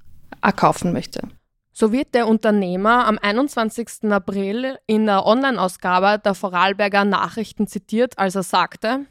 erkaufen 0.41 0.93
möchte. 0.93 1.29
So 1.73 1.93
wird 1.93 2.15
der 2.15 2.27
Unternehmer 2.27 3.07
am 3.07 3.19
21. 3.19 4.11
April 4.11 4.79
in 4.87 5.07
der 5.07 5.25
Online-Ausgabe 5.25 6.21
der 6.23 6.35
Vorarlberger 6.35 7.05
Nachrichten 7.05 7.67
zitiert, 7.67 8.19
als 8.19 8.35
er 8.35 8.43
sagte, 8.43 9.07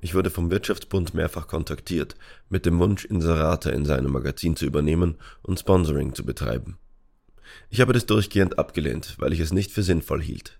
ich 0.00 0.14
wurde 0.14 0.30
vom 0.30 0.50
Wirtschaftsbund 0.50 1.14
mehrfach 1.14 1.46
kontaktiert, 1.46 2.14
mit 2.48 2.64
dem 2.64 2.78
Wunsch, 2.78 3.04
Inserate 3.04 3.70
in 3.70 3.84
seinem 3.84 4.12
Magazin 4.12 4.56
zu 4.56 4.64
übernehmen 4.64 5.16
und 5.42 5.58
Sponsoring 5.58 6.14
zu 6.14 6.24
betreiben. 6.24 6.78
Ich 7.68 7.80
habe 7.80 7.92
das 7.92 8.06
durchgehend 8.06 8.58
abgelehnt, 8.58 9.16
weil 9.18 9.32
ich 9.32 9.40
es 9.40 9.52
nicht 9.52 9.72
für 9.72 9.82
sinnvoll 9.82 10.22
hielt. 10.22 10.59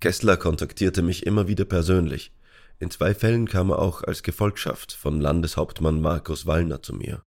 Kessler 0.00 0.38
kontaktierte 0.38 1.02
mich 1.02 1.26
immer 1.26 1.46
wieder 1.46 1.66
persönlich. 1.66 2.32
In 2.78 2.90
zwei 2.90 3.14
Fällen 3.14 3.46
kam 3.46 3.70
er 3.70 3.78
auch 3.78 4.02
als 4.02 4.22
Gefolgschaft 4.22 4.92
von 4.92 5.20
Landeshauptmann 5.20 6.00
Markus 6.00 6.46
Wallner 6.46 6.82
zu 6.82 6.94
mir. 6.94 7.22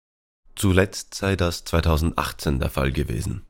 Zuletzt 0.57 1.14
sei 1.14 1.37
das 1.37 1.64
2018 1.64 2.59
der 2.61 2.71
Fall 2.71 2.91
gewesen. 2.91 3.43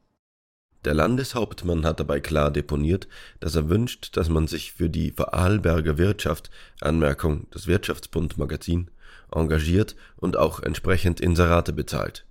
Der 0.85 0.95
Landeshauptmann 0.95 1.87
hat 1.87 2.01
dabei 2.01 2.19
klar 2.19 2.51
deponiert, 2.51 3.07
dass 3.39 3.55
er 3.55 3.69
wünscht, 3.69 4.17
dass 4.17 4.29
man 4.29 4.49
sich 4.49 4.73
für 4.73 4.91
die 4.91 5.13
Vorarlberger 5.13 5.97
Wirtschaft, 5.99 6.51
Anmerkung 6.81 7.47
das 7.53 7.69
Wirtschaftsbund 7.69 8.37
Magazin, 8.37 8.91
engagiert 9.31 9.95
und 10.17 10.37
auch 10.37 10.59
entsprechend 10.61 11.21
Inserate 11.21 11.73
bezahlt. 11.73 12.27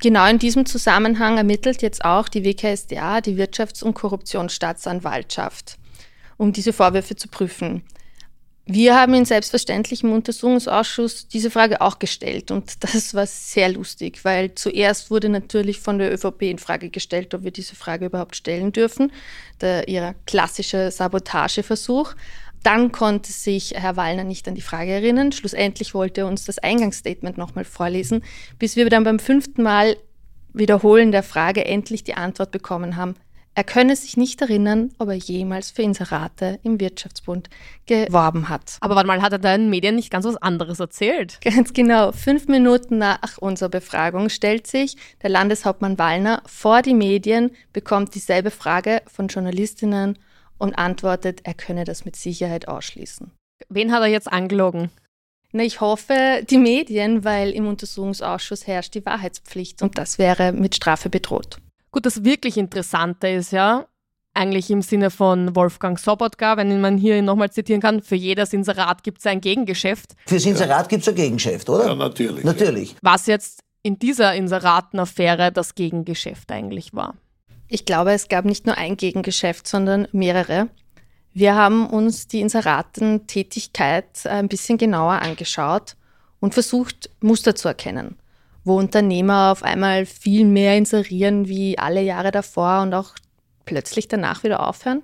Genau 0.00 0.26
in 0.26 0.38
diesem 0.38 0.66
Zusammenhang 0.66 1.38
ermittelt 1.38 1.82
jetzt 1.82 2.04
auch 2.04 2.28
die 2.28 2.44
WKSDA, 2.44 3.20
die 3.20 3.36
Wirtschafts- 3.36 3.82
und 3.82 3.94
Korruptionsstaatsanwaltschaft, 3.94 5.76
um 6.36 6.52
diese 6.52 6.72
Vorwürfe 6.72 7.16
zu 7.16 7.28
prüfen. 7.28 7.82
Wir 8.70 9.00
haben 9.00 9.14
ihn 9.14 9.24
selbstverständlich 9.24 10.04
im 10.04 10.12
Untersuchungsausschuss 10.12 11.26
diese 11.26 11.50
Frage 11.50 11.80
auch 11.80 11.98
gestellt 11.98 12.50
und 12.50 12.74
das 12.84 13.14
war 13.14 13.24
sehr 13.26 13.70
lustig, 13.70 14.26
weil 14.26 14.54
zuerst 14.56 15.10
wurde 15.10 15.30
natürlich 15.30 15.80
von 15.80 15.98
der 15.98 16.12
ÖVP 16.12 16.42
in 16.42 16.58
Frage 16.58 16.90
gestellt, 16.90 17.32
ob 17.32 17.44
wir 17.44 17.50
diese 17.50 17.74
Frage 17.74 18.04
überhaupt 18.04 18.36
stellen 18.36 18.70
dürfen, 18.70 19.10
der, 19.62 19.88
ihrer 19.88 20.14
klassische 20.26 20.90
Sabotageversuch. 20.90 22.14
Dann 22.62 22.92
konnte 22.92 23.32
sich 23.32 23.74
Herr 23.74 23.96
Wallner 23.96 24.24
nicht 24.24 24.48
an 24.48 24.54
die 24.54 24.60
Frage 24.60 24.90
erinnern. 24.90 25.32
Schlussendlich 25.32 25.94
wollte 25.94 26.22
er 26.22 26.26
uns 26.26 26.44
das 26.44 26.58
Eingangsstatement 26.58 27.38
nochmal 27.38 27.64
vorlesen, 27.64 28.22
bis 28.58 28.76
wir 28.76 28.88
dann 28.90 29.04
beim 29.04 29.18
fünften 29.18 29.62
Mal 29.62 29.96
Wiederholen 30.52 31.12
der 31.12 31.22
Frage 31.22 31.64
endlich 31.64 32.04
die 32.04 32.14
Antwort 32.14 32.50
bekommen 32.50 32.96
haben, 32.96 33.14
er 33.58 33.64
könne 33.64 33.96
sich 33.96 34.16
nicht 34.16 34.40
erinnern, 34.40 34.92
ob 34.98 35.08
er 35.08 35.16
jemals 35.16 35.72
für 35.72 35.82
Inserate 35.82 36.60
im 36.62 36.78
Wirtschaftsbund 36.78 37.50
geworben 37.86 38.48
hat. 38.48 38.76
Aber 38.78 38.94
warte 38.94 39.08
mal, 39.08 39.20
hat 39.20 39.32
er 39.32 39.40
da 39.40 39.52
in 39.52 39.62
den 39.62 39.70
Medien 39.70 39.96
nicht 39.96 40.12
ganz 40.12 40.24
was 40.24 40.36
anderes 40.36 40.78
erzählt? 40.78 41.40
Ganz 41.44 41.72
genau. 41.72 42.12
Fünf 42.12 42.46
Minuten 42.46 42.98
nach 42.98 43.36
unserer 43.38 43.68
Befragung 43.68 44.28
stellt 44.28 44.68
sich 44.68 44.96
der 45.24 45.30
Landeshauptmann 45.30 45.98
Wallner 45.98 46.40
vor 46.46 46.82
die 46.82 46.94
Medien, 46.94 47.50
bekommt 47.72 48.14
dieselbe 48.14 48.52
Frage 48.52 49.02
von 49.08 49.26
Journalistinnen 49.26 50.20
und 50.58 50.74
antwortet, 50.74 51.40
er 51.44 51.54
könne 51.54 51.84
das 51.84 52.04
mit 52.04 52.16
Sicherheit 52.16 52.68
ausschließen. 52.68 53.30
Wen 53.68 53.92
hat 53.92 54.02
er 54.02 54.08
jetzt 54.08 54.30
angelogen? 54.30 54.90
Na, 55.52 55.62
ich 55.62 55.80
hoffe, 55.80 56.44
die 56.48 56.58
Medien, 56.58 57.24
weil 57.24 57.50
im 57.52 57.66
Untersuchungsausschuss 57.66 58.66
herrscht 58.66 58.94
die 58.94 59.06
Wahrheitspflicht 59.06 59.82
und 59.82 59.96
das 59.96 60.18
wäre 60.18 60.52
mit 60.52 60.76
Strafe 60.76 61.08
bedroht. 61.08 61.58
Gut, 61.90 62.04
das 62.04 62.24
wirklich 62.24 62.58
Interessante 62.58 63.28
ist 63.28 63.52
ja, 63.52 63.86
eigentlich 64.34 64.70
im 64.70 64.82
Sinne 64.82 65.10
von 65.10 65.56
Wolfgang 65.56 65.98
Sobotka, 65.98 66.56
wenn 66.56 66.80
man 66.80 66.96
hier 66.96 67.22
nochmal 67.22 67.50
zitieren 67.50 67.80
kann, 67.80 68.02
für 68.02 68.14
jedes 68.14 68.52
Inserat 68.52 69.02
gibt 69.02 69.18
es 69.18 69.26
ein 69.26 69.40
Gegengeschäft. 69.40 70.14
Fürs 70.26 70.46
Inserat 70.46 70.88
gibt 70.88 71.02
es 71.02 71.08
ein 71.08 71.14
Gegengeschäft, 71.14 71.68
oder? 71.68 71.86
Ja, 71.86 71.94
natürlich. 71.94 72.44
Natürlich. 72.44 72.96
Was 73.02 73.26
jetzt 73.26 73.64
in 73.82 73.98
dieser 73.98 74.34
Inseratenaffäre 74.34 75.50
das 75.50 75.74
Gegengeschäft 75.74 76.52
eigentlich 76.52 76.92
war. 76.94 77.14
Ich 77.68 77.84
glaube, 77.84 78.12
es 78.12 78.28
gab 78.28 78.44
nicht 78.44 78.66
nur 78.66 78.76
ein 78.76 78.96
Gegengeschäft, 78.96 79.68
sondern 79.68 80.08
mehrere. 80.12 80.68
Wir 81.34 81.54
haben 81.54 81.86
uns 81.86 82.26
die 82.26 82.40
Inseratentätigkeit 82.40 84.26
ein 84.26 84.48
bisschen 84.48 84.78
genauer 84.78 85.22
angeschaut 85.22 85.96
und 86.40 86.54
versucht, 86.54 87.10
Muster 87.20 87.54
zu 87.54 87.68
erkennen 87.68 88.16
wo 88.68 88.78
Unternehmer 88.78 89.50
auf 89.50 89.64
einmal 89.64 90.06
viel 90.06 90.44
mehr 90.44 90.76
inserieren 90.76 91.48
wie 91.48 91.78
alle 91.78 92.02
Jahre 92.02 92.30
davor 92.30 92.82
und 92.82 92.94
auch 92.94 93.14
plötzlich 93.64 94.06
danach 94.06 94.44
wieder 94.44 94.66
aufhören. 94.68 95.02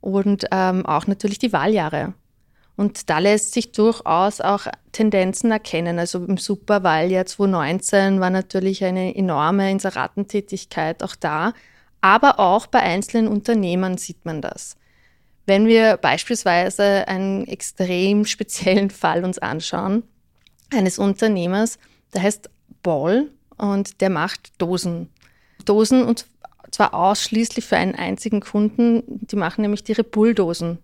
Und 0.00 0.46
ähm, 0.50 0.86
auch 0.86 1.06
natürlich 1.06 1.38
die 1.38 1.52
Wahljahre. 1.52 2.14
Und 2.80 3.10
da 3.10 3.18
lässt 3.18 3.52
sich 3.52 3.72
durchaus 3.72 4.40
auch 4.40 4.66
Tendenzen 4.92 5.50
erkennen. 5.50 5.98
Also 5.98 6.24
im 6.24 6.38
Superwahljahr 6.38 7.26
2019 7.26 8.20
war 8.20 8.30
natürlich 8.30 8.82
eine 8.82 9.14
enorme 9.14 9.70
Inseratentätigkeit 9.70 11.02
auch 11.02 11.14
da. 11.14 11.52
Aber 12.00 12.40
auch 12.40 12.66
bei 12.66 12.78
einzelnen 12.80 13.28
Unternehmern 13.28 13.98
sieht 13.98 14.24
man 14.24 14.40
das. 14.40 14.78
Wenn 15.44 15.66
wir 15.66 15.98
beispielsweise 15.98 17.06
einen 17.06 17.46
extrem 17.48 18.24
speziellen 18.24 18.88
Fall 18.88 19.26
uns 19.26 19.38
anschauen, 19.38 20.02
eines 20.72 20.98
Unternehmers, 20.98 21.78
der 22.14 22.22
heißt 22.22 22.48
Ball 22.82 23.28
und 23.58 24.00
der 24.00 24.08
macht 24.08 24.52
Dosen. 24.56 25.10
Dosen 25.66 26.02
und 26.02 26.24
zwar 26.70 26.94
ausschließlich 26.94 27.66
für 27.66 27.76
einen 27.76 27.94
einzigen 27.94 28.40
Kunden. 28.40 29.02
Die 29.06 29.36
machen 29.36 29.60
nämlich 29.60 29.86
ihre 29.86 30.02
Bulldosen. 30.02 30.78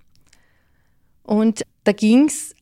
Und 1.23 1.65
da 1.87 1.93
ging 1.93 2.27
es 2.27 2.55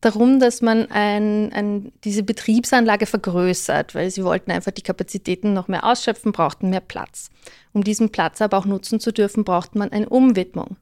darum, 0.00 0.40
dass 0.40 0.60
man 0.60 0.90
ein, 0.90 1.52
ein, 1.52 1.92
diese 2.04 2.22
Betriebsanlage 2.24 3.06
vergrößert, 3.06 3.94
weil 3.94 4.10
sie 4.10 4.24
wollten 4.24 4.50
einfach 4.50 4.72
die 4.72 4.82
Kapazitäten 4.82 5.52
noch 5.52 5.68
mehr 5.68 5.84
ausschöpfen, 5.84 6.32
brauchten 6.32 6.70
mehr 6.70 6.80
Platz. 6.80 7.30
Um 7.72 7.84
diesen 7.84 8.10
Platz 8.10 8.42
aber 8.42 8.58
auch 8.58 8.66
nutzen 8.66 9.00
zu 9.00 9.12
dürfen, 9.12 9.44
braucht 9.44 9.76
man 9.76 9.92
eine 9.92 10.08
Umwidmung. 10.08 10.76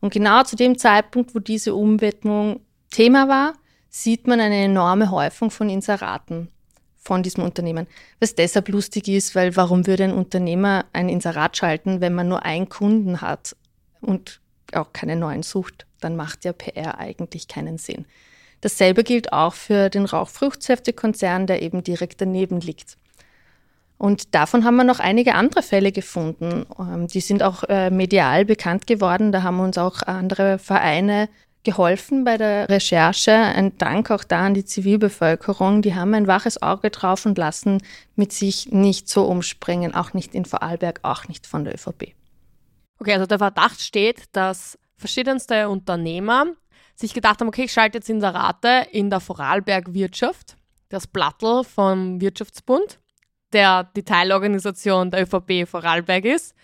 Und 0.00 0.12
genau 0.12 0.42
zu 0.42 0.56
dem 0.56 0.78
Zeitpunkt, 0.78 1.34
wo 1.34 1.38
diese 1.38 1.74
Umwidmung 1.74 2.60
Thema 2.90 3.28
war, 3.28 3.54
sieht 3.90 4.26
man 4.26 4.40
eine 4.40 4.64
enorme 4.64 5.10
Häufung 5.10 5.50
von 5.50 5.68
Inseraten 5.68 6.48
von 6.96 7.22
diesem 7.22 7.44
Unternehmen. 7.44 7.86
Was 8.20 8.34
deshalb 8.34 8.68
lustig 8.68 9.08
ist, 9.08 9.34
weil 9.34 9.54
warum 9.56 9.86
würde 9.86 10.04
ein 10.04 10.14
Unternehmer 10.14 10.86
ein 10.92 11.08
Inserat 11.08 11.56
schalten, 11.56 12.00
wenn 12.00 12.14
man 12.14 12.28
nur 12.28 12.44
einen 12.44 12.68
Kunden 12.68 13.20
hat 13.20 13.54
und 14.00 14.40
auch 14.72 14.92
keine 14.92 15.16
neuen 15.16 15.42
sucht? 15.42 15.86
Dann 16.02 16.16
macht 16.16 16.44
ja 16.44 16.52
PR 16.52 16.98
eigentlich 16.98 17.48
keinen 17.48 17.78
Sinn. 17.78 18.06
Dasselbe 18.60 19.02
gilt 19.02 19.32
auch 19.32 19.54
für 19.54 19.90
den 19.90 20.04
Rauchfruchtsäftekonzern, 20.04 21.46
der 21.46 21.62
eben 21.62 21.82
direkt 21.82 22.20
daneben 22.20 22.60
liegt. 22.60 22.96
Und 23.98 24.34
davon 24.34 24.64
haben 24.64 24.76
wir 24.76 24.84
noch 24.84 24.98
einige 24.98 25.34
andere 25.34 25.62
Fälle 25.62 25.92
gefunden. 25.92 26.66
Ähm, 26.78 27.06
die 27.06 27.20
sind 27.20 27.42
auch 27.42 27.62
äh, 27.64 27.90
medial 27.90 28.44
bekannt 28.44 28.86
geworden. 28.86 29.30
Da 29.30 29.42
haben 29.42 29.60
uns 29.60 29.78
auch 29.78 30.02
andere 30.02 30.58
Vereine 30.58 31.28
geholfen 31.64 32.24
bei 32.24 32.36
der 32.36 32.68
Recherche. 32.68 33.32
Ein 33.32 33.78
Dank 33.78 34.10
auch 34.10 34.24
da 34.24 34.46
an 34.46 34.54
die 34.54 34.64
Zivilbevölkerung. 34.64 35.82
Die 35.82 35.94
haben 35.94 36.14
ein 36.14 36.26
waches 36.26 36.60
Auge 36.62 36.90
drauf 36.90 37.26
und 37.26 37.38
lassen 37.38 37.82
mit 38.16 38.32
sich 38.32 38.72
nicht 38.72 39.08
so 39.08 39.24
umspringen, 39.24 39.94
auch 39.94 40.14
nicht 40.14 40.34
in 40.34 40.44
Vorarlberg, 40.44 41.00
auch 41.02 41.28
nicht 41.28 41.46
von 41.46 41.64
der 41.64 41.74
ÖVP. 41.74 42.14
Okay, 42.98 43.14
also 43.14 43.26
der 43.26 43.38
Verdacht 43.38 43.80
steht, 43.80 44.24
dass 44.32 44.78
verschiedenste 44.96 45.68
Unternehmer 45.68 46.46
sich 46.94 47.14
gedacht 47.14 47.40
haben, 47.40 47.48
okay, 47.48 47.64
ich 47.64 47.72
schalte 47.72 47.98
jetzt 47.98 48.10
Inserate 48.10 48.86
in 48.92 49.10
der 49.10 49.20
Vorarlberg-Wirtschaft, 49.20 50.56
das 50.88 51.06
Blattl 51.06 51.64
vom 51.64 52.20
Wirtschaftsbund, 52.20 52.98
der 53.52 53.84
die 53.96 54.04
Teilorganisation 54.04 55.10
der 55.10 55.22
ÖVP 55.22 55.68
Vorarlberg 55.68 56.24
ist, 56.24 56.54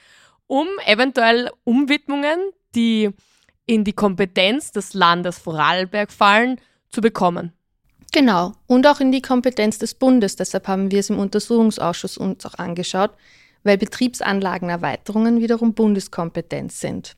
um 0.46 0.66
eventuell 0.86 1.50
Umwidmungen, 1.64 2.38
die 2.74 3.10
in 3.66 3.84
die 3.84 3.92
Kompetenz 3.92 4.72
des 4.72 4.94
Landes 4.94 5.38
Vorarlberg 5.38 6.10
fallen, 6.10 6.60
zu 6.90 7.02
bekommen. 7.02 7.52
Genau, 8.12 8.54
und 8.66 8.86
auch 8.86 9.00
in 9.00 9.12
die 9.12 9.20
Kompetenz 9.20 9.78
des 9.78 9.94
Bundes. 9.94 10.36
Deshalb 10.36 10.66
haben 10.66 10.90
wir 10.90 11.00
es 11.00 11.10
im 11.10 11.18
Untersuchungsausschuss 11.18 12.16
uns 12.16 12.46
auch 12.46 12.54
angeschaut, 12.54 13.10
weil 13.62 13.76
Betriebsanlagenerweiterungen 13.76 15.42
wiederum 15.42 15.74
Bundeskompetenz 15.74 16.80
sind. 16.80 17.17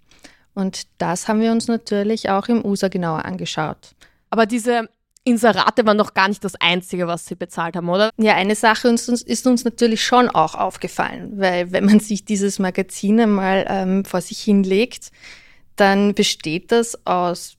Und 0.60 0.86
das 0.98 1.26
haben 1.26 1.40
wir 1.40 1.52
uns 1.52 1.66
natürlich 1.66 2.30
auch 2.30 2.48
im 2.48 2.64
USA 2.64 2.88
genauer 2.88 3.24
angeschaut. 3.24 3.94
Aber 4.30 4.46
diese 4.46 4.88
Inserate 5.24 5.84
waren 5.84 5.98
doch 5.98 6.14
gar 6.14 6.28
nicht 6.28 6.44
das 6.44 6.54
Einzige, 6.56 7.06
was 7.06 7.26
sie 7.26 7.34
bezahlt 7.34 7.76
haben, 7.76 7.88
oder? 7.88 8.10
Ja, 8.16 8.34
eine 8.34 8.54
Sache 8.54 8.88
ist 8.88 9.46
uns 9.46 9.64
natürlich 9.64 10.04
schon 10.04 10.28
auch 10.28 10.54
aufgefallen, 10.54 11.32
weil 11.34 11.72
wenn 11.72 11.84
man 11.84 12.00
sich 12.00 12.24
dieses 12.24 12.58
Magazin 12.58 13.20
einmal 13.20 13.66
ähm, 13.68 14.04
vor 14.04 14.20
sich 14.20 14.40
hinlegt, 14.40 15.10
dann 15.76 16.14
besteht 16.14 16.72
das 16.72 17.06
aus 17.06 17.56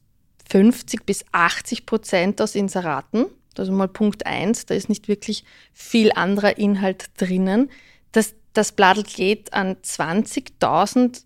50 0.49 1.05
bis 1.05 1.23
80 1.31 1.85
Prozent 1.85 2.41
aus 2.41 2.55
Inseraten. 2.55 3.25
Also 3.57 3.71
mal 3.71 3.87
Punkt 3.87 4.25
eins, 4.25 4.65
da 4.65 4.75
ist 4.75 4.89
nicht 4.89 5.07
wirklich 5.07 5.43
viel 5.73 6.11
anderer 6.13 6.57
Inhalt 6.57 7.09
drinnen. 7.17 7.69
Das, 8.11 8.33
das 8.53 8.71
Bladel 8.71 9.03
geht 9.03 9.53
an 9.53 9.75
20.000 9.75 11.23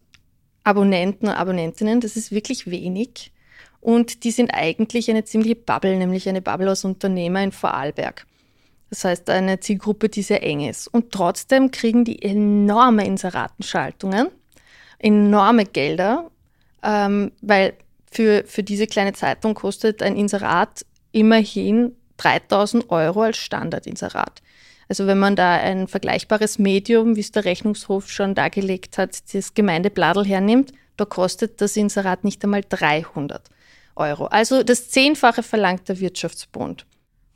Abonnenten 0.65 1.27
und 1.29 1.33
Abonnentinnen, 1.33 2.01
das 2.01 2.17
ist 2.17 2.31
wirklich 2.31 2.69
wenig. 2.69 3.31
Und 3.79 4.23
die 4.23 4.31
sind 4.31 4.49
eigentlich 4.53 5.09
eine 5.09 5.23
ziemliche 5.23 5.55
Bubble, 5.55 5.95
nämlich 5.95 6.27
eine 6.27 6.41
Bubble 6.41 6.71
aus 6.71 6.83
Unternehmer 6.83 7.41
in 7.41 7.53
Vorarlberg. 7.53 8.25
Das 8.89 9.05
heißt, 9.05 9.29
eine 9.29 9.59
Zielgruppe, 9.61 10.09
die 10.09 10.23
sehr 10.23 10.43
eng 10.43 10.67
ist. 10.67 10.87
Und 10.87 11.11
trotzdem 11.11 11.71
kriegen 11.71 12.03
die 12.03 12.21
enorme 12.21 13.05
Inseratenschaltungen, 13.05 14.27
enorme 14.99 15.65
Gelder 15.65 16.29
ähm, 16.85 17.31
weil 17.41 17.73
für, 18.09 18.45
für 18.45 18.63
diese 18.63 18.87
kleine 18.87 19.13
Zeitung 19.13 19.55
kostet 19.55 20.01
ein 20.01 20.15
Inserat 20.15 20.85
immerhin 21.11 21.95
3000 22.17 22.89
Euro 22.91 23.23
als 23.23 23.37
Standardinserat. 23.37 24.41
Also 24.87 25.07
wenn 25.07 25.19
man 25.19 25.35
da 25.35 25.53
ein 25.55 25.87
vergleichbares 25.87 26.59
Medium, 26.59 27.15
wie 27.15 27.21
es 27.21 27.31
der 27.31 27.45
Rechnungshof 27.45 28.09
schon 28.09 28.35
dargelegt 28.35 28.97
hat, 28.97 29.33
das 29.33 29.53
Gemeindebladel 29.53 30.25
hernimmt, 30.25 30.73
da 30.97 31.05
kostet 31.05 31.61
das 31.61 31.75
Inserat 31.75 32.23
nicht 32.23 32.43
einmal 32.43 32.63
300 32.67 33.49
Euro. 33.95 34.25
Also 34.25 34.63
das 34.63 34.89
Zehnfache 34.89 35.43
verlangt 35.43 35.89
der 35.89 35.99
Wirtschaftsbund. 35.99 36.85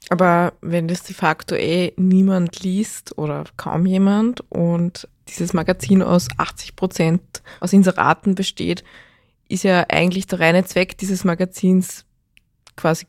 Aber 0.10 0.53
wenn 0.62 0.88
das 0.88 1.03
de 1.03 1.15
facto 1.15 1.56
eh 1.56 1.94
niemand 1.98 2.62
liest 2.62 3.18
oder 3.18 3.44
kaum 3.58 3.86
jemand 3.86 4.41
und 4.50 5.08
dieses 5.27 5.53
Magazin 5.53 6.01
aus 6.01 6.27
80 6.38 6.75
Prozent 6.75 7.22
aus 7.60 7.74
Inseraten 7.74 8.36
besteht, 8.36 8.84
ist 9.48 9.63
ja 9.63 9.86
eigentlich 9.89 10.25
der 10.27 10.39
reine 10.39 10.65
Zweck 10.65 10.98
dieses 10.98 11.24
Magazins 11.24 12.06
quasi 12.75 13.06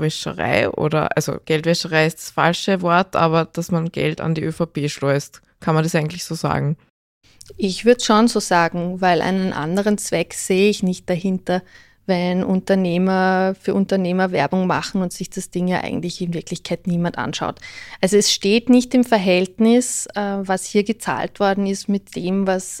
Geldwäscherei 0.00 0.70
oder, 0.70 1.16
also 1.16 1.36
Geldwäscherei 1.44 2.06
ist 2.06 2.18
das 2.18 2.30
falsche 2.30 2.82
Wort, 2.82 3.16
aber 3.16 3.44
dass 3.44 3.70
man 3.70 3.92
Geld 3.92 4.20
an 4.20 4.34
die 4.34 4.42
ÖVP 4.42 4.88
schleust. 4.88 5.42
Kann 5.60 5.74
man 5.74 5.84
das 5.84 5.94
eigentlich 5.94 6.24
so 6.24 6.34
sagen? 6.34 6.76
Ich 7.56 7.84
würde 7.84 8.02
schon 8.02 8.28
so 8.28 8.40
sagen, 8.40 9.00
weil 9.00 9.22
einen 9.22 9.52
anderen 9.52 9.98
Zweck 9.98 10.34
sehe 10.34 10.70
ich 10.70 10.82
nicht 10.82 11.08
dahinter. 11.08 11.62
wenn 12.06 12.42
Unternehmer 12.42 13.54
für 13.60 13.72
Unternehmer 13.72 14.32
Werbung 14.32 14.66
machen 14.66 15.00
und 15.00 15.12
sich 15.12 15.30
das 15.30 15.50
Ding 15.50 15.68
ja 15.68 15.82
eigentlich 15.82 16.20
in 16.20 16.34
Wirklichkeit 16.34 16.88
niemand 16.88 17.18
anschaut. 17.18 17.60
Also 18.00 18.16
es 18.16 18.32
steht 18.32 18.68
nicht 18.68 18.94
im 18.94 19.04
Verhältnis, 19.04 20.08
äh, 20.16 20.38
was 20.40 20.64
hier 20.64 20.82
gezahlt 20.82 21.38
worden 21.38 21.66
ist 21.68 21.88
mit 21.88 22.16
dem, 22.16 22.48
was 22.48 22.80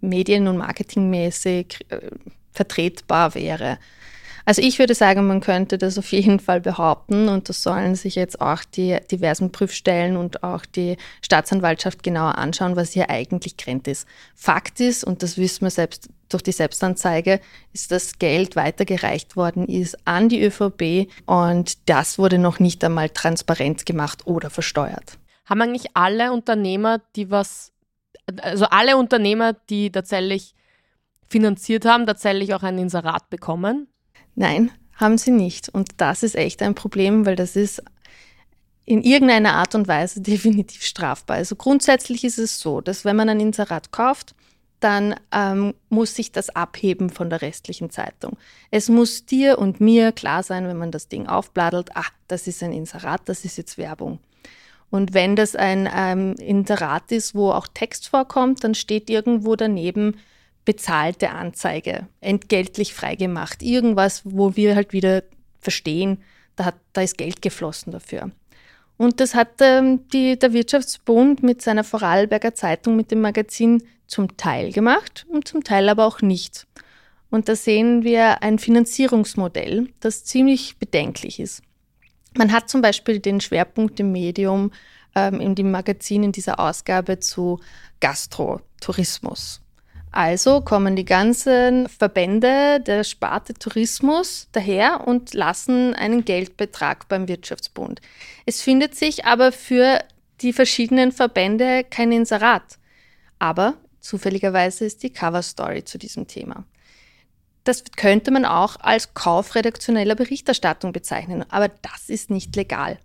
medien- 0.00 0.48
und 0.48 0.56
marketingmäßig 0.56 1.86
äh, 1.90 2.10
vertretbar 2.50 3.36
wäre. 3.36 3.78
Also 4.48 4.62
ich 4.62 4.78
würde 4.78 4.94
sagen, 4.94 5.26
man 5.26 5.42
könnte 5.42 5.76
das 5.76 5.98
auf 5.98 6.10
jeden 6.10 6.40
Fall 6.40 6.62
behaupten 6.62 7.28
und 7.28 7.50
das 7.50 7.62
sollen 7.62 7.94
sich 7.96 8.14
jetzt 8.14 8.40
auch 8.40 8.64
die 8.64 8.96
diversen 9.10 9.52
Prüfstellen 9.52 10.16
und 10.16 10.42
auch 10.42 10.64
die 10.64 10.96
Staatsanwaltschaft 11.20 12.02
genauer 12.02 12.38
anschauen, 12.38 12.74
was 12.74 12.92
hier 12.92 13.10
eigentlich 13.10 13.58
Grenz 13.58 13.86
ist. 13.88 14.08
Fakt 14.34 14.80
ist, 14.80 15.04
und 15.04 15.22
das 15.22 15.36
wissen 15.36 15.66
wir 15.66 15.70
selbst 15.70 16.08
durch 16.30 16.42
die 16.42 16.52
Selbstanzeige, 16.52 17.40
ist, 17.74 17.92
dass 17.92 18.18
Geld 18.18 18.56
weitergereicht 18.56 19.36
worden 19.36 19.66
ist 19.66 19.98
an 20.06 20.30
die 20.30 20.42
ÖVP 20.42 21.12
und 21.26 21.86
das 21.86 22.18
wurde 22.18 22.38
noch 22.38 22.58
nicht 22.58 22.82
einmal 22.82 23.10
transparent 23.10 23.84
gemacht 23.84 24.26
oder 24.26 24.48
versteuert. 24.48 25.18
Haben 25.44 25.60
eigentlich 25.60 25.90
alle 25.92 26.32
Unternehmer, 26.32 27.02
die 27.16 27.30
was, 27.30 27.70
also 28.40 28.64
alle 28.64 28.96
Unternehmer, 28.96 29.52
die 29.68 29.92
tatsächlich 29.92 30.54
finanziert 31.28 31.84
haben, 31.84 32.06
tatsächlich 32.06 32.54
auch 32.54 32.62
ein 32.62 32.78
Inserat 32.78 33.28
bekommen? 33.28 33.88
Nein, 34.38 34.70
haben 34.94 35.18
sie 35.18 35.32
nicht. 35.32 35.68
Und 35.68 35.88
das 35.96 36.22
ist 36.22 36.36
echt 36.36 36.62
ein 36.62 36.76
Problem, 36.76 37.26
weil 37.26 37.34
das 37.34 37.56
ist 37.56 37.82
in 38.84 39.02
irgendeiner 39.02 39.54
Art 39.54 39.74
und 39.74 39.88
Weise 39.88 40.20
definitiv 40.22 40.82
strafbar. 40.84 41.38
Also 41.38 41.56
grundsätzlich 41.56 42.22
ist 42.22 42.38
es 42.38 42.60
so, 42.60 42.80
dass 42.80 43.04
wenn 43.04 43.16
man 43.16 43.28
ein 43.28 43.40
Inserat 43.40 43.90
kauft, 43.90 44.36
dann 44.78 45.16
ähm, 45.32 45.74
muss 45.88 46.14
sich 46.14 46.30
das 46.30 46.50
abheben 46.50 47.10
von 47.10 47.30
der 47.30 47.42
restlichen 47.42 47.90
Zeitung. 47.90 48.36
Es 48.70 48.88
muss 48.88 49.26
dir 49.26 49.58
und 49.58 49.80
mir 49.80 50.12
klar 50.12 50.44
sein, 50.44 50.68
wenn 50.68 50.78
man 50.78 50.92
das 50.92 51.08
Ding 51.08 51.26
aufbladelt, 51.26 51.96
ah, 51.96 52.06
das 52.28 52.46
ist 52.46 52.62
ein 52.62 52.72
Inserat, 52.72 53.22
das 53.24 53.44
ist 53.44 53.58
jetzt 53.58 53.76
Werbung. 53.76 54.20
Und 54.88 55.14
wenn 55.14 55.34
das 55.34 55.56
ein 55.56 55.88
ähm, 55.92 56.34
Inserat 56.34 57.10
ist, 57.10 57.34
wo 57.34 57.50
auch 57.50 57.66
Text 57.66 58.06
vorkommt, 58.06 58.62
dann 58.62 58.76
steht 58.76 59.10
irgendwo 59.10 59.56
daneben, 59.56 60.14
bezahlte 60.68 61.30
Anzeige, 61.30 62.08
entgeltlich 62.20 62.92
freigemacht. 62.92 63.62
Irgendwas, 63.62 64.20
wo 64.26 64.54
wir 64.54 64.76
halt 64.76 64.92
wieder 64.92 65.22
verstehen, 65.60 66.22
da, 66.56 66.66
hat, 66.66 66.74
da 66.92 67.00
ist 67.00 67.16
Geld 67.16 67.40
geflossen 67.40 67.90
dafür. 67.90 68.32
Und 68.98 69.20
das 69.20 69.34
hat 69.34 69.62
ähm, 69.62 70.06
die, 70.12 70.38
der 70.38 70.52
Wirtschaftsbund 70.52 71.42
mit 71.42 71.62
seiner 71.62 71.84
Vorarlberger 71.84 72.54
Zeitung, 72.54 72.96
mit 72.96 73.10
dem 73.10 73.22
Magazin 73.22 73.82
zum 74.06 74.36
Teil 74.36 74.70
gemacht 74.70 75.24
und 75.30 75.48
zum 75.48 75.64
Teil 75.64 75.88
aber 75.88 76.04
auch 76.04 76.20
nicht. 76.20 76.66
Und 77.30 77.48
da 77.48 77.56
sehen 77.56 78.04
wir 78.04 78.42
ein 78.42 78.58
Finanzierungsmodell, 78.58 79.88
das 80.00 80.26
ziemlich 80.26 80.76
bedenklich 80.76 81.40
ist. 81.40 81.62
Man 82.36 82.52
hat 82.52 82.68
zum 82.68 82.82
Beispiel 82.82 83.20
den 83.20 83.40
Schwerpunkt 83.40 83.98
im 84.00 84.12
Medium, 84.12 84.70
ähm, 85.14 85.40
in 85.40 85.54
dem 85.54 85.70
Magazin 85.70 86.24
in 86.24 86.32
dieser 86.32 86.60
Ausgabe 86.60 87.20
zu 87.20 87.58
Gastrotourismus. 88.00 89.62
Also 90.10 90.62
kommen 90.62 90.96
die 90.96 91.04
ganzen 91.04 91.88
Verbände 91.88 92.80
der 92.80 93.04
Sparte 93.04 93.54
Tourismus 93.54 94.48
daher 94.52 95.06
und 95.06 95.34
lassen 95.34 95.94
einen 95.94 96.24
Geldbetrag 96.24 97.08
beim 97.08 97.28
Wirtschaftsbund. 97.28 98.00
Es 98.46 98.62
findet 98.62 98.94
sich 98.94 99.26
aber 99.26 99.52
für 99.52 100.00
die 100.40 100.52
verschiedenen 100.52 101.12
Verbände 101.12 101.84
kein 101.84 102.12
Inserat. 102.12 102.78
Aber 103.38 103.74
zufälligerweise 104.00 104.84
ist 104.86 105.02
die 105.02 105.12
Coverstory 105.12 105.84
zu 105.84 105.98
diesem 105.98 106.26
Thema. 106.26 106.64
Das 107.64 107.84
könnte 107.96 108.30
man 108.30 108.46
auch 108.46 108.76
als 108.80 109.12
Kauf 109.12 109.54
redaktioneller 109.54 110.14
Berichterstattung 110.14 110.92
bezeichnen, 110.92 111.44
aber 111.50 111.68
das 111.68 112.08
ist 112.08 112.30
nicht 112.30 112.56
legal. 112.56 112.98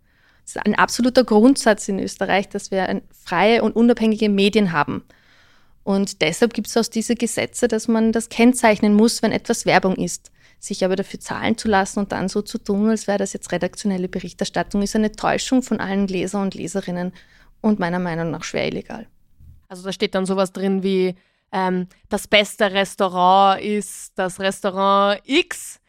Es 0.46 0.56
ist 0.56 0.66
ein 0.66 0.76
absoluter 0.76 1.24
Grundsatz 1.24 1.88
in 1.90 2.00
Österreich, 2.00 2.50
dass 2.50 2.72
wir 2.72 3.02
freie 3.12 3.62
und 3.62 3.76
unabhängige 3.76 4.30
Medien 4.30 4.72
haben. 4.72 5.04
Und 5.84 6.22
deshalb 6.22 6.54
gibt 6.54 6.68
es 6.68 6.78
auch 6.78 6.90
diese 6.90 7.16
Gesetze, 7.16 7.68
dass 7.68 7.88
man 7.88 8.12
das 8.12 8.30
kennzeichnen 8.30 8.94
muss, 8.94 9.22
wenn 9.22 9.32
etwas 9.32 9.66
Werbung 9.66 9.96
ist. 9.96 10.32
Sich 10.60 10.86
aber 10.86 10.96
dafür 10.96 11.20
zahlen 11.20 11.58
zu 11.58 11.68
lassen 11.68 12.00
und 12.00 12.14
dann 12.14 12.30
so 12.30 12.42
zu 12.42 12.58
tun, 12.58 12.90
als 12.90 13.08
wäre 13.08 13.18
das 13.18 13.34
jetzt 13.34 13.52
redaktionelle 13.52 14.08
Berichterstattung, 14.08 14.82
ist 14.82 14.96
eine 14.96 15.12
Täuschung 15.12 15.62
von 15.62 15.82
allen 15.82 16.08
Leser 16.08 16.42
und 16.42 16.56
Leserinnen 16.56 17.12
und 17.60 17.80
meiner 17.80 18.00
Meinung 18.00 18.32
nach 18.32 18.46
schwer 18.46 18.68
illegal. 18.68 19.08
Also 19.68 19.84
da 19.84 19.92
steht 19.92 20.16
dann 20.16 20.26
sowas 20.26 20.54
drin 20.54 20.84
wie, 20.84 21.16
ähm, 21.52 21.88
das 22.10 22.28
beste 22.28 22.72
Restaurant 22.72 23.62
ist 23.62 24.14
das 24.16 24.40
Restaurant 24.40 25.22
X, 25.26 25.80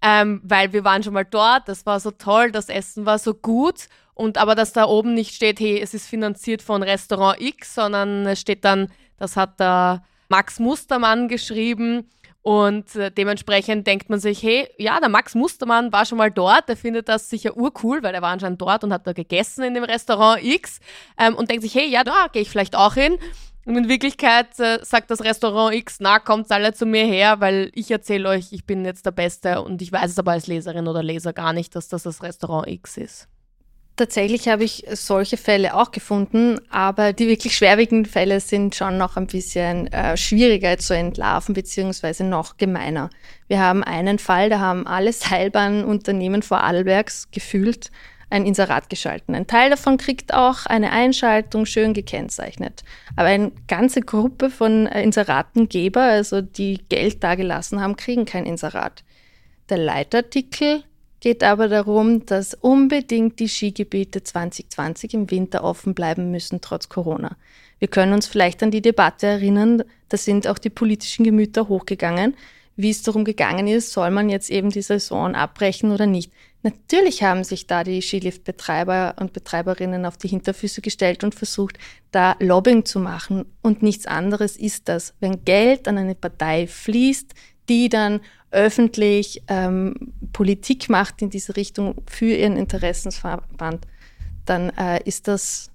ähm, 0.00 0.40
weil 0.44 0.72
wir 0.72 0.84
waren 0.84 1.02
schon 1.02 1.14
mal 1.14 1.24
dort, 1.24 1.68
das 1.68 1.86
war 1.86 1.98
so 1.98 2.10
toll, 2.10 2.52
das 2.52 2.68
Essen 2.68 3.04
war 3.04 3.18
so 3.18 3.34
gut 3.34 3.88
und 4.14 4.38
aber 4.38 4.54
dass 4.54 4.72
da 4.72 4.84
oben 4.84 5.14
nicht 5.14 5.34
steht, 5.34 5.58
hey, 5.58 5.80
es 5.80 5.92
ist 5.92 6.06
finanziert 6.06 6.62
von 6.62 6.82
Restaurant 6.82 7.40
X, 7.40 7.74
sondern 7.74 8.26
es 8.26 8.40
steht 8.40 8.64
dann 8.64 8.88
das 9.18 9.36
hat 9.36 9.60
der 9.60 10.02
Max 10.28 10.58
Mustermann 10.58 11.28
geschrieben. 11.28 12.08
Und 12.42 12.94
äh, 12.96 13.10
dementsprechend 13.10 13.86
denkt 13.86 14.08
man 14.08 14.20
sich, 14.20 14.42
hey, 14.42 14.68
ja, 14.78 15.00
der 15.00 15.08
Max 15.08 15.34
Mustermann 15.34 15.92
war 15.92 16.06
schon 16.06 16.18
mal 16.18 16.30
dort, 16.30 16.68
der 16.68 16.76
findet 16.76 17.08
das 17.08 17.28
sicher 17.28 17.56
urcool, 17.56 18.02
weil 18.02 18.14
er 18.14 18.22
war 18.22 18.30
anscheinend 18.30 18.60
dort 18.62 18.84
und 18.84 18.92
hat 18.92 19.06
da 19.06 19.12
gegessen 19.12 19.64
in 19.64 19.74
dem 19.74 19.84
Restaurant 19.84 20.42
X 20.42 20.80
ähm, 21.18 21.34
und 21.34 21.50
denkt 21.50 21.62
sich, 21.62 21.74
hey, 21.74 21.88
ja, 21.88 22.04
da 22.04 22.28
gehe 22.32 22.42
ich 22.42 22.48
vielleicht 22.48 22.76
auch 22.76 22.94
hin. 22.94 23.18
Und 23.66 23.76
in 23.76 23.88
Wirklichkeit 23.90 24.58
äh, 24.60 24.78
sagt 24.82 25.10
das 25.10 25.22
Restaurant 25.22 25.74
X, 25.74 25.98
na, 26.00 26.20
kommt 26.20 26.50
alle 26.50 26.72
zu 26.72 26.86
mir 26.86 27.04
her, 27.04 27.40
weil 27.40 27.70
ich 27.74 27.90
erzähle 27.90 28.30
euch, 28.30 28.50
ich 28.52 28.64
bin 28.64 28.82
jetzt 28.86 29.04
der 29.04 29.10
Beste 29.10 29.60
und 29.60 29.82
ich 29.82 29.92
weiß 29.92 30.12
es 30.12 30.18
aber 30.18 30.32
als 30.32 30.46
Leserin 30.46 30.88
oder 30.88 31.02
Leser 31.02 31.34
gar 31.34 31.52
nicht, 31.52 31.76
dass 31.76 31.88
das 31.88 32.04
das 32.04 32.22
Restaurant 32.22 32.66
X 32.66 32.96
ist. 32.96 33.28
Tatsächlich 33.98 34.46
habe 34.46 34.62
ich 34.62 34.84
solche 34.92 35.36
Fälle 35.36 35.74
auch 35.74 35.90
gefunden, 35.90 36.60
aber 36.70 37.12
die 37.12 37.26
wirklich 37.26 37.56
schwerwiegenden 37.56 38.08
Fälle 38.08 38.38
sind 38.38 38.76
schon 38.76 38.96
noch 38.96 39.16
ein 39.16 39.26
bisschen 39.26 39.88
äh, 39.88 40.16
schwieriger 40.16 40.78
zu 40.78 40.94
entlarven, 40.94 41.52
beziehungsweise 41.52 42.22
noch 42.22 42.58
gemeiner. 42.58 43.10
Wir 43.48 43.58
haben 43.58 43.82
einen 43.82 44.20
Fall, 44.20 44.50
da 44.50 44.60
haben 44.60 44.86
alle 44.86 45.12
Seilbahnunternehmen 45.12 46.42
vor 46.42 46.62
Adelbergs 46.62 47.32
gefühlt 47.32 47.90
ein 48.30 48.46
Inserat 48.46 48.88
geschalten. 48.88 49.34
Ein 49.34 49.48
Teil 49.48 49.70
davon 49.70 49.96
kriegt 49.96 50.32
auch 50.32 50.66
eine 50.66 50.92
Einschaltung 50.92 51.66
schön 51.66 51.92
gekennzeichnet. 51.92 52.84
Aber 53.16 53.26
eine 53.26 53.50
ganze 53.66 54.00
Gruppe 54.00 54.48
von 54.48 54.86
äh, 54.86 55.02
Inseratengeber, 55.02 56.02
also 56.02 56.40
die 56.40 56.84
Geld 56.88 57.24
dagelassen 57.24 57.80
haben, 57.80 57.96
kriegen 57.96 58.26
kein 58.26 58.46
Inserat. 58.46 59.02
Der 59.70 59.78
Leitartikel 59.78 60.84
geht 61.20 61.42
aber 61.42 61.68
darum, 61.68 62.26
dass 62.26 62.54
unbedingt 62.54 63.38
die 63.40 63.48
Skigebiete 63.48 64.22
2020 64.22 65.14
im 65.14 65.30
Winter 65.30 65.64
offen 65.64 65.94
bleiben 65.94 66.30
müssen, 66.30 66.60
trotz 66.60 66.88
Corona. 66.88 67.36
Wir 67.78 67.88
können 67.88 68.12
uns 68.12 68.26
vielleicht 68.26 68.62
an 68.62 68.70
die 68.70 68.82
Debatte 68.82 69.26
erinnern, 69.26 69.84
da 70.08 70.16
sind 70.16 70.46
auch 70.46 70.58
die 70.58 70.70
politischen 70.70 71.24
Gemüter 71.24 71.68
hochgegangen, 71.68 72.34
wie 72.80 72.90
es 72.90 73.02
darum 73.02 73.24
gegangen 73.24 73.66
ist, 73.66 73.92
soll 73.92 74.12
man 74.12 74.28
jetzt 74.28 74.50
eben 74.50 74.70
die 74.70 74.82
Saison 74.82 75.34
abbrechen 75.34 75.90
oder 75.90 76.06
nicht. 76.06 76.32
Natürlich 76.62 77.24
haben 77.24 77.42
sich 77.42 77.66
da 77.66 77.82
die 77.82 78.00
Skiliftbetreiber 78.00 79.16
und 79.18 79.32
Betreiberinnen 79.32 80.06
auf 80.06 80.16
die 80.16 80.28
Hinterfüße 80.28 80.80
gestellt 80.80 81.24
und 81.24 81.34
versucht, 81.34 81.76
da 82.12 82.36
Lobbying 82.38 82.84
zu 82.84 83.00
machen. 83.00 83.46
Und 83.62 83.82
nichts 83.82 84.06
anderes 84.06 84.56
ist 84.56 84.88
das. 84.88 85.14
Wenn 85.18 85.44
Geld 85.44 85.88
an 85.88 85.98
eine 85.98 86.14
Partei 86.14 86.68
fließt, 86.68 87.34
die 87.68 87.88
dann 87.88 88.20
öffentlich 88.50 89.42
ähm, 89.48 90.12
Politik 90.32 90.88
macht 90.88 91.22
in 91.22 91.30
diese 91.30 91.56
Richtung 91.56 92.02
für 92.06 92.34
ihren 92.34 92.56
Interessensverband, 92.56 93.86
dann 94.44 94.70
äh, 94.70 95.02
ist 95.04 95.28
das 95.28 95.70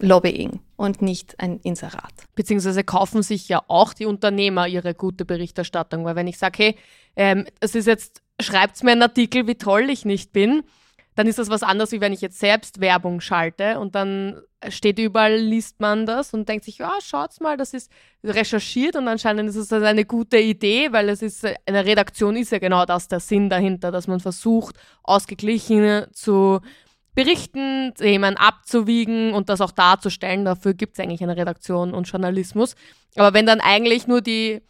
Lobbying 0.00 0.60
und 0.76 1.02
nicht 1.02 1.40
ein 1.40 1.58
Inserat. 1.60 2.12
Beziehungsweise 2.34 2.84
kaufen 2.84 3.22
sich 3.22 3.48
ja 3.48 3.62
auch 3.66 3.92
die 3.92 4.06
Unternehmer 4.06 4.68
ihre 4.68 4.94
gute 4.94 5.24
Berichterstattung, 5.24 6.04
weil 6.04 6.16
wenn 6.16 6.28
ich 6.28 6.38
sage, 6.38 6.62
hey, 6.62 6.76
ähm, 7.16 7.46
es 7.60 7.74
ist 7.74 7.86
jetzt, 7.86 8.22
schreibt 8.40 8.82
mir 8.84 8.92
einen 8.92 9.02
Artikel, 9.02 9.46
wie 9.46 9.56
toll 9.56 9.90
ich 9.90 10.04
nicht 10.04 10.32
bin, 10.32 10.62
dann 11.18 11.26
ist 11.26 11.40
das 11.40 11.50
was 11.50 11.64
anderes, 11.64 11.90
wie 11.90 12.00
wenn 12.00 12.12
ich 12.12 12.20
jetzt 12.20 12.38
selbst 12.38 12.80
Werbung 12.80 13.20
schalte 13.20 13.80
und 13.80 13.96
dann 13.96 14.40
steht 14.68 15.00
überall, 15.00 15.34
liest 15.34 15.80
man 15.80 16.06
das 16.06 16.32
und 16.32 16.48
denkt 16.48 16.64
sich, 16.64 16.78
ja, 16.78 16.92
schaut's 17.02 17.40
mal, 17.40 17.56
das 17.56 17.74
ist 17.74 17.90
recherchiert 18.22 18.94
und 18.94 19.08
anscheinend 19.08 19.48
ist 19.48 19.56
es 19.56 19.72
eine 19.72 20.04
gute 20.04 20.38
Idee, 20.38 20.92
weil 20.92 21.08
es 21.08 21.20
ist, 21.20 21.44
eine 21.66 21.84
Redaktion 21.84 22.36
ist 22.36 22.52
ja 22.52 22.60
genau 22.60 22.84
das, 22.84 23.08
der 23.08 23.18
Sinn 23.18 23.50
dahinter, 23.50 23.90
dass 23.90 24.06
man 24.06 24.20
versucht, 24.20 24.76
ausgeglichen 25.02 26.06
zu 26.12 26.60
berichten, 27.16 27.94
Themen 27.96 28.36
abzuwiegen 28.36 29.34
und 29.34 29.48
das 29.48 29.60
auch 29.60 29.72
darzustellen. 29.72 30.44
Dafür 30.44 30.74
gibt 30.74 30.96
es 30.96 31.04
eigentlich 31.04 31.24
eine 31.24 31.36
Redaktion 31.36 31.94
und 31.94 32.08
Journalismus. 32.08 32.76
Aber 33.16 33.34
wenn 33.34 33.44
dann 33.44 33.60
eigentlich 33.60 34.06
nur 34.06 34.20
die 34.20 34.62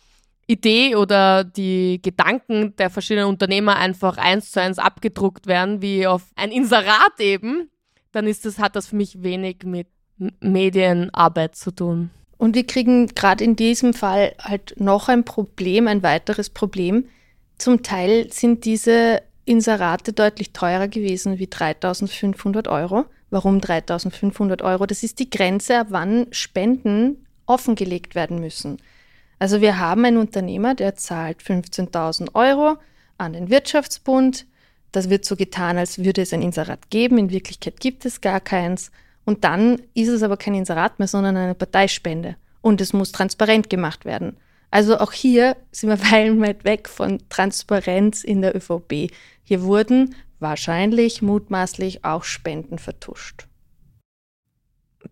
Idee 0.49 0.97
oder 0.97 1.45
die 1.45 2.01
Gedanken 2.03 2.75
der 2.77 2.91
verschiedenen 2.91 3.29
Unternehmer 3.29 3.77
einfach 3.77 4.17
eins 4.17 4.51
zu 4.51 4.61
eins 4.61 4.79
abgedruckt 4.79 5.47
werden, 5.47 5.83
wie 5.83 6.07
auf 6.07 6.23
ein 6.37 6.51
Inserat 6.51 7.21
eben, 7.21 7.71
dann 8.13 8.27
ist 8.27 8.47
das, 8.47 8.59
hat 8.59 8.75
das 8.75 8.89
für 8.89 8.97
mich 8.97 9.23
wenig 9.23 9.59
mit 9.65 9.87
Medienarbeit 10.41 11.55
zu 11.55 11.71
tun. 11.71 12.11
Und 12.39 12.55
wir 12.55 12.67
kriegen 12.67 13.09
gerade 13.09 13.45
in 13.45 13.57
diesem 13.57 13.93
Fall 13.93 14.35
halt 14.41 14.75
noch 14.81 15.09
ein 15.09 15.25
Problem, 15.25 15.87
ein 15.87 16.03
weiteres 16.03 16.51
Problem. 16.51 17.05
Zum 17.59 17.83
Teil 17.83 18.33
sind 18.33 18.65
diese 18.65 19.23
Inserate 19.45 20.13
deutlich 20.13 20.53
teurer 20.53 20.89
gewesen 20.89 21.39
wie 21.39 21.49
3500 21.49 22.69
Euro. 22.69 23.05
Warum 23.31 23.61
3500 23.61 24.63
Euro? 24.63 24.87
Das 24.87 25.03
ist 25.03 25.19
die 25.19 25.29
Grenze, 25.29 25.79
ab 25.81 25.89
wann 25.91 26.27
Spenden 26.31 27.27
offengelegt 27.45 28.15
werden 28.15 28.41
müssen. 28.41 28.79
Also 29.39 29.61
wir 29.61 29.79
haben 29.79 30.05
einen 30.05 30.17
Unternehmer, 30.17 30.75
der 30.75 30.97
zahlt 30.97 31.43
15.000 31.43 32.35
Euro 32.35 32.79
an 33.19 33.33
den 33.33 33.51
Wirtschaftsbund. 33.51 34.47
Das 34.93 35.11
wird 35.11 35.25
so 35.25 35.37
getan, 35.37 35.79
als 35.79 35.99
würde 35.99 36.23
es 36.23 36.33
ein 36.33 36.43
Inserat 36.43 36.91
geben. 36.91 37.19
In 37.19 37.31
Wirklichkeit 37.31 37.81
gibt 37.81 38.05
es 38.05 38.21
gar 38.21 38.41
keins. 38.41 38.91
Und 39.25 39.45
dann 39.45 39.83
ist 39.95 40.09
es 40.09 40.23
aber 40.23 40.37
kein 40.37 40.55
Inserat 40.55 40.99
mehr, 40.99 41.09
sondern 41.09 41.37
eine 41.37 41.55
Parteispende. 41.55 42.37
Und 42.63 42.81
es 42.81 42.93
muss 42.93 43.13
transparent 43.13 43.71
gemacht 43.71 44.05
werden. 44.05 44.37
Also 44.71 44.99
auch 44.99 45.13
hier 45.13 45.57
sind 45.71 45.91
wir 45.91 46.01
weit 46.41 46.65
weg 46.65 46.89
von 46.89 47.21
Transparenz 47.29 48.25
in 48.25 48.43
der 48.43 48.57
ÖVP. 48.57 49.13
Hier 49.45 49.63
wurden 49.63 50.15
wahrscheinlich, 50.41 51.23
mutmaßlich 51.23 52.05
auch 52.05 52.25
Spenden 52.25 52.79
vertuscht. 52.79 53.48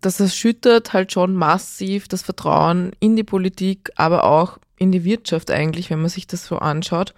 Das 0.01 0.19
erschüttert 0.19 0.93
halt 0.93 1.11
schon 1.11 1.33
massiv 1.33 2.07
das 2.07 2.21
Vertrauen 2.21 2.91
in 2.99 3.15
die 3.15 3.23
Politik, 3.23 3.91
aber 3.95 4.23
auch 4.25 4.59
in 4.77 4.91
die 4.91 5.03
Wirtschaft 5.03 5.49
eigentlich, 5.51 5.89
wenn 5.89 6.01
man 6.01 6.09
sich 6.09 6.27
das 6.27 6.45
so 6.45 6.57
anschaut. 6.57 7.13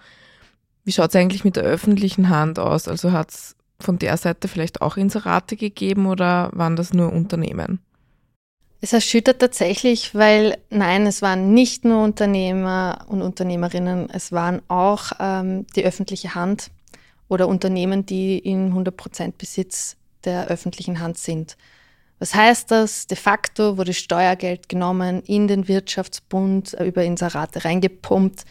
Wie 0.85 0.91
schaut 0.91 1.09
es 1.09 1.15
eigentlich 1.15 1.43
mit 1.43 1.55
der 1.55 1.63
öffentlichen 1.63 2.29
Hand 2.29 2.57
aus? 2.57 2.87
Also 2.87 3.11
hat 3.11 3.31
es 3.31 3.55
von 3.79 3.99
der 3.99 4.17
Seite 4.17 4.47
vielleicht 4.47 4.81
auch 4.81 4.97
Inserate 4.97 5.55
gegeben 5.55 6.05
oder 6.05 6.49
waren 6.53 6.75
das 6.75 6.93
nur 6.93 7.11
Unternehmen? 7.11 7.79
Es 8.81 8.93
erschüttert 8.93 9.39
tatsächlich, 9.39 10.15
weil 10.15 10.57
nein, 10.69 11.05
es 11.05 11.21
waren 11.21 11.53
nicht 11.53 11.83
nur 11.83 12.03
Unternehmer 12.03 13.05
und 13.07 13.21
Unternehmerinnen, 13.21 14.09
es 14.09 14.31
waren 14.31 14.61
auch 14.69 15.11
ähm, 15.19 15.67
die 15.75 15.83
öffentliche 15.83 16.33
Hand 16.33 16.71
oder 17.27 17.49
Unternehmen, 17.49 18.05
die 18.05 18.39
in 18.39 18.73
100% 18.73 19.33
Besitz 19.37 19.97
der 20.23 20.47
öffentlichen 20.47 20.99
Hand 20.99 21.17
sind. 21.17 21.57
Was 22.19 22.35
heißt 22.35 22.69
das? 22.69 23.07
De 23.07 23.17
facto 23.17 23.77
wurde 23.77 23.93
Steuergeld 23.93 24.67
genommen, 24.67 25.23
in 25.23 25.47
den 25.47 25.67
Wirtschaftsbund 25.67 26.73
äh, 26.73 26.85
über 26.85 27.03
Inserate 27.03 27.63
reingepumpt, 27.63 28.43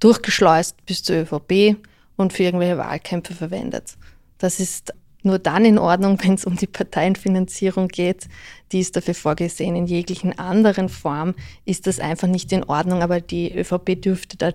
durchgeschleust 0.00 0.84
bis 0.86 1.02
zur 1.02 1.16
ÖVP 1.16 1.76
und 2.16 2.32
für 2.32 2.44
irgendwelche 2.44 2.78
Wahlkämpfe 2.78 3.34
verwendet. 3.34 3.96
Das 4.38 4.60
ist 4.60 4.94
nur 5.22 5.40
dann 5.40 5.64
in 5.64 5.78
Ordnung, 5.78 6.18
wenn 6.22 6.34
es 6.34 6.44
um 6.44 6.56
die 6.56 6.68
Parteienfinanzierung 6.68 7.88
geht. 7.88 8.28
Die 8.70 8.80
ist 8.80 8.96
dafür 8.96 9.14
vorgesehen. 9.14 9.74
In 9.74 9.86
jeglichen 9.86 10.38
anderen 10.38 10.88
Form 10.88 11.34
ist 11.64 11.88
das 11.88 11.98
einfach 11.98 12.28
nicht 12.28 12.52
in 12.52 12.64
Ordnung. 12.64 13.02
Aber 13.02 13.20
die 13.20 13.52
ÖVP 13.52 14.00
dürfte 14.00 14.36
da 14.36 14.52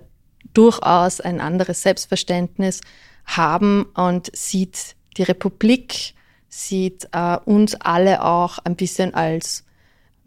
durchaus 0.53 1.19
ein 1.19 1.41
anderes 1.41 1.81
Selbstverständnis 1.81 2.81
haben 3.25 3.83
und 3.95 4.29
sieht 4.35 4.95
die 5.17 5.23
Republik, 5.23 6.13
sieht 6.53 7.07
äh, 7.13 7.37
uns 7.45 7.73
alle 7.75 8.23
auch 8.23 8.59
ein 8.59 8.75
bisschen 8.75 9.13
als 9.15 9.65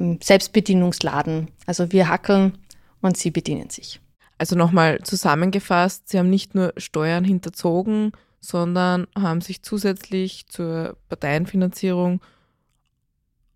äh, 0.01 0.17
Selbstbedienungsladen. 0.21 1.49
Also 1.67 1.93
wir 1.93 2.09
hackeln 2.09 2.59
und 3.01 3.17
sie 3.17 3.31
bedienen 3.31 3.71
sich. 3.71 4.01
Also 4.37 4.57
nochmal 4.57 5.01
zusammengefasst, 5.03 6.09
Sie 6.09 6.19
haben 6.19 6.29
nicht 6.29 6.55
nur 6.55 6.75
Steuern 6.77 7.25
hinterzogen, 7.25 8.13
sondern 8.41 9.07
haben 9.17 9.41
sich 9.41 9.63
zusätzlich 9.63 10.47
zur 10.49 10.97
Parteienfinanzierung 11.09 12.21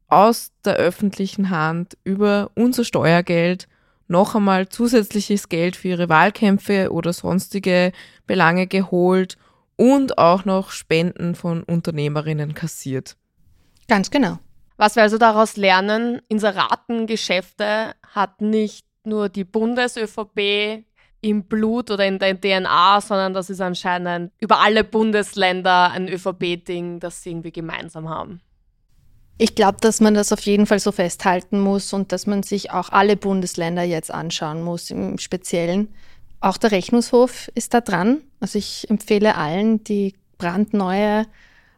aus 0.09 0.52
der 0.64 0.74
öffentlichen 0.76 1.50
Hand 1.50 1.98
über 2.04 2.50
unser 2.54 2.85
Steuergeld 2.85 3.68
noch 4.09 4.35
einmal 4.35 4.68
zusätzliches 4.68 5.48
Geld 5.48 5.76
für 5.76 5.88
ihre 5.88 6.09
Wahlkämpfe 6.09 6.92
oder 6.92 7.12
sonstige 7.12 7.92
Belange 8.26 8.66
geholt 8.66 9.37
und 9.80 10.18
auch 10.18 10.44
noch 10.44 10.72
Spenden 10.72 11.34
von 11.34 11.62
Unternehmerinnen 11.62 12.52
kassiert. 12.52 13.16
Ganz 13.88 14.10
genau. 14.10 14.38
Was 14.76 14.94
wir 14.94 15.02
also 15.02 15.16
daraus 15.16 15.56
lernen, 15.56 16.20
Inseratengeschäfte 16.28 17.94
hat 18.06 18.42
nicht 18.42 18.84
nur 19.04 19.30
die 19.30 19.44
Bundes-ÖVP 19.44 20.84
im 21.22 21.44
Blut 21.44 21.90
oder 21.90 22.06
in 22.06 22.18
der 22.18 22.38
DNA, 22.38 23.00
sondern 23.00 23.32
das 23.32 23.48
ist 23.48 23.62
anscheinend 23.62 24.32
über 24.38 24.60
alle 24.60 24.84
Bundesländer 24.84 25.90
ein 25.92 26.08
ÖVP-Ding, 26.08 27.00
das 27.00 27.22
sie 27.22 27.30
irgendwie 27.30 27.52
gemeinsam 27.52 28.10
haben. 28.10 28.42
Ich 29.38 29.54
glaube, 29.54 29.78
dass 29.80 30.02
man 30.02 30.12
das 30.12 30.30
auf 30.30 30.40
jeden 30.40 30.66
Fall 30.66 30.80
so 30.80 30.92
festhalten 30.92 31.58
muss 31.58 31.94
und 31.94 32.12
dass 32.12 32.26
man 32.26 32.42
sich 32.42 32.70
auch 32.70 32.90
alle 32.90 33.16
Bundesländer 33.16 33.82
jetzt 33.82 34.10
anschauen 34.10 34.62
muss, 34.62 34.90
im 34.90 35.16
Speziellen. 35.16 35.88
Auch 36.40 36.57
der 36.57 36.72
Rechnungshof 36.72 37.50
ist 37.55 37.74
da 37.74 37.81
dran. 37.81 38.22
Also 38.40 38.59
ich 38.59 38.88
empfehle 38.88 39.35
allen 39.37 39.85
die 39.85 40.14
brandneue 40.38 41.26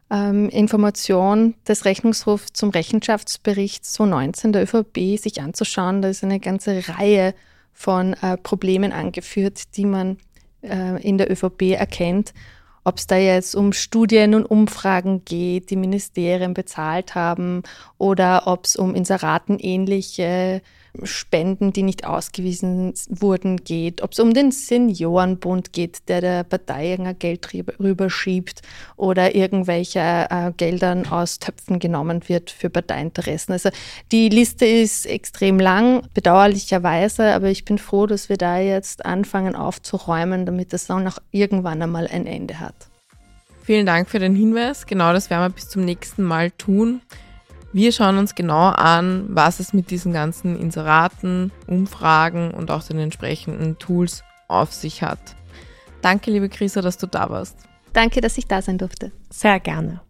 ähm, 0.09 0.47
Information 0.49 1.55
des 1.67 1.85
Rechnungshofs 1.85 2.53
zum 2.53 2.69
Rechenschaftsbericht 2.69 3.85
2019 3.85 4.53
der 4.53 4.63
ÖVP 4.63 5.19
sich 5.19 5.41
anzuschauen. 5.41 6.01
Da 6.01 6.09
ist 6.09 6.23
eine 6.23 6.39
ganze 6.39 6.81
Reihe 6.87 7.33
von 7.73 8.13
äh, 8.13 8.37
Problemen 8.37 8.93
angeführt, 8.93 9.75
die 9.75 9.85
man 9.85 10.17
äh, 10.61 11.01
in 11.01 11.17
der 11.17 11.29
ÖVP 11.29 11.73
erkennt. 11.73 12.33
Ob 12.85 12.97
es 12.97 13.07
da 13.07 13.17
jetzt 13.17 13.55
um 13.55 13.73
Studien 13.73 14.35
und 14.35 14.45
Umfragen 14.45 15.23
geht, 15.25 15.69
die 15.69 15.77
Ministerien 15.77 16.53
bezahlt 16.53 17.15
haben, 17.15 17.63
oder 17.97 18.43
ob 18.45 18.65
es 18.65 18.75
um 18.75 18.93
Inseraten 18.93 19.57
ähnliche 19.57 20.61
Spenden, 21.01 21.73
die 21.73 21.81
nicht 21.81 22.05
ausgewiesen 22.05 22.93
wurden, 23.09 23.57
geht, 23.57 24.01
ob 24.01 24.11
es 24.11 24.19
um 24.19 24.33
den 24.33 24.51
Seniorenbund 24.51 25.73
geht, 25.73 26.07
der 26.07 26.21
der 26.21 26.43
Partei 26.43 26.97
Geld 27.17 27.49
rüberschiebt 27.79 28.61
oder 28.95 29.33
irgendwelche 29.33 29.99
äh, 29.99 30.51
Geldern 30.55 31.07
aus 31.07 31.39
Töpfen 31.39 31.79
genommen 31.79 32.27
wird 32.27 32.51
für 32.51 32.69
Parteiinteressen. 32.69 33.53
Also 33.53 33.69
die 34.11 34.29
Liste 34.29 34.65
ist 34.65 35.05
extrem 35.05 35.59
lang, 35.59 36.03
bedauerlicherweise, 36.13 37.33
aber 37.33 37.49
ich 37.49 37.65
bin 37.65 37.79
froh, 37.79 38.05
dass 38.05 38.29
wir 38.29 38.37
da 38.37 38.59
jetzt 38.59 39.05
anfangen 39.05 39.55
aufzuräumen, 39.55 40.45
damit 40.45 40.73
das 40.73 40.87
dann 40.87 41.07
auch 41.07 41.17
irgendwann 41.31 41.81
einmal 41.81 42.07
ein 42.07 42.27
Ende 42.27 42.59
hat. 42.59 42.75
Vielen 43.63 43.85
Dank 43.85 44.09
für 44.09 44.19
den 44.19 44.35
Hinweis. 44.35 44.85
Genau 44.85 45.13
das 45.13 45.29
werden 45.29 45.43
wir 45.43 45.49
bis 45.49 45.69
zum 45.69 45.85
nächsten 45.85 46.23
Mal 46.23 46.51
tun. 46.51 47.01
Wir 47.73 47.91
schauen 47.91 48.19
uns 48.19 48.35
genau 48.35 48.67
an, 48.67 49.25
was 49.29 49.59
es 49.59 49.73
mit 49.73 49.89
diesen 49.89 50.13
ganzen 50.13 50.55
Inseraten, 50.55 51.51
Umfragen 51.65 52.51
und 52.51 52.69
auch 52.69 52.83
den 52.83 52.99
entsprechenden 52.99 53.79
Tools 53.79 54.23
auf 54.47 54.71
sich 54.71 55.01
hat. 55.01 55.35
Danke, 56.03 56.29
liebe 56.29 56.49
Chrisa, 56.49 56.81
dass 56.81 56.99
du 56.99 57.07
da 57.07 57.31
warst. 57.31 57.57
Danke, 57.91 58.21
dass 58.21 58.37
ich 58.37 58.45
da 58.45 58.61
sein 58.61 58.77
durfte. 58.77 59.11
Sehr 59.31 59.59
gerne. 59.59 60.01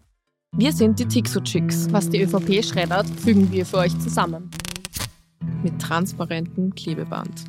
Wir 0.57 0.73
sind 0.73 0.99
die 0.99 1.05
Tixo-Chicks. 1.05 1.87
Was 1.91 2.09
die 2.09 2.21
ÖVP 2.21 2.65
schreddert, 2.65 3.07
fügen 3.09 3.49
wir 3.49 3.65
für 3.65 3.77
euch 3.77 3.97
zusammen. 3.97 4.51
Mit 5.63 5.81
transparentem 5.81 6.75
Klebeband. 6.75 7.45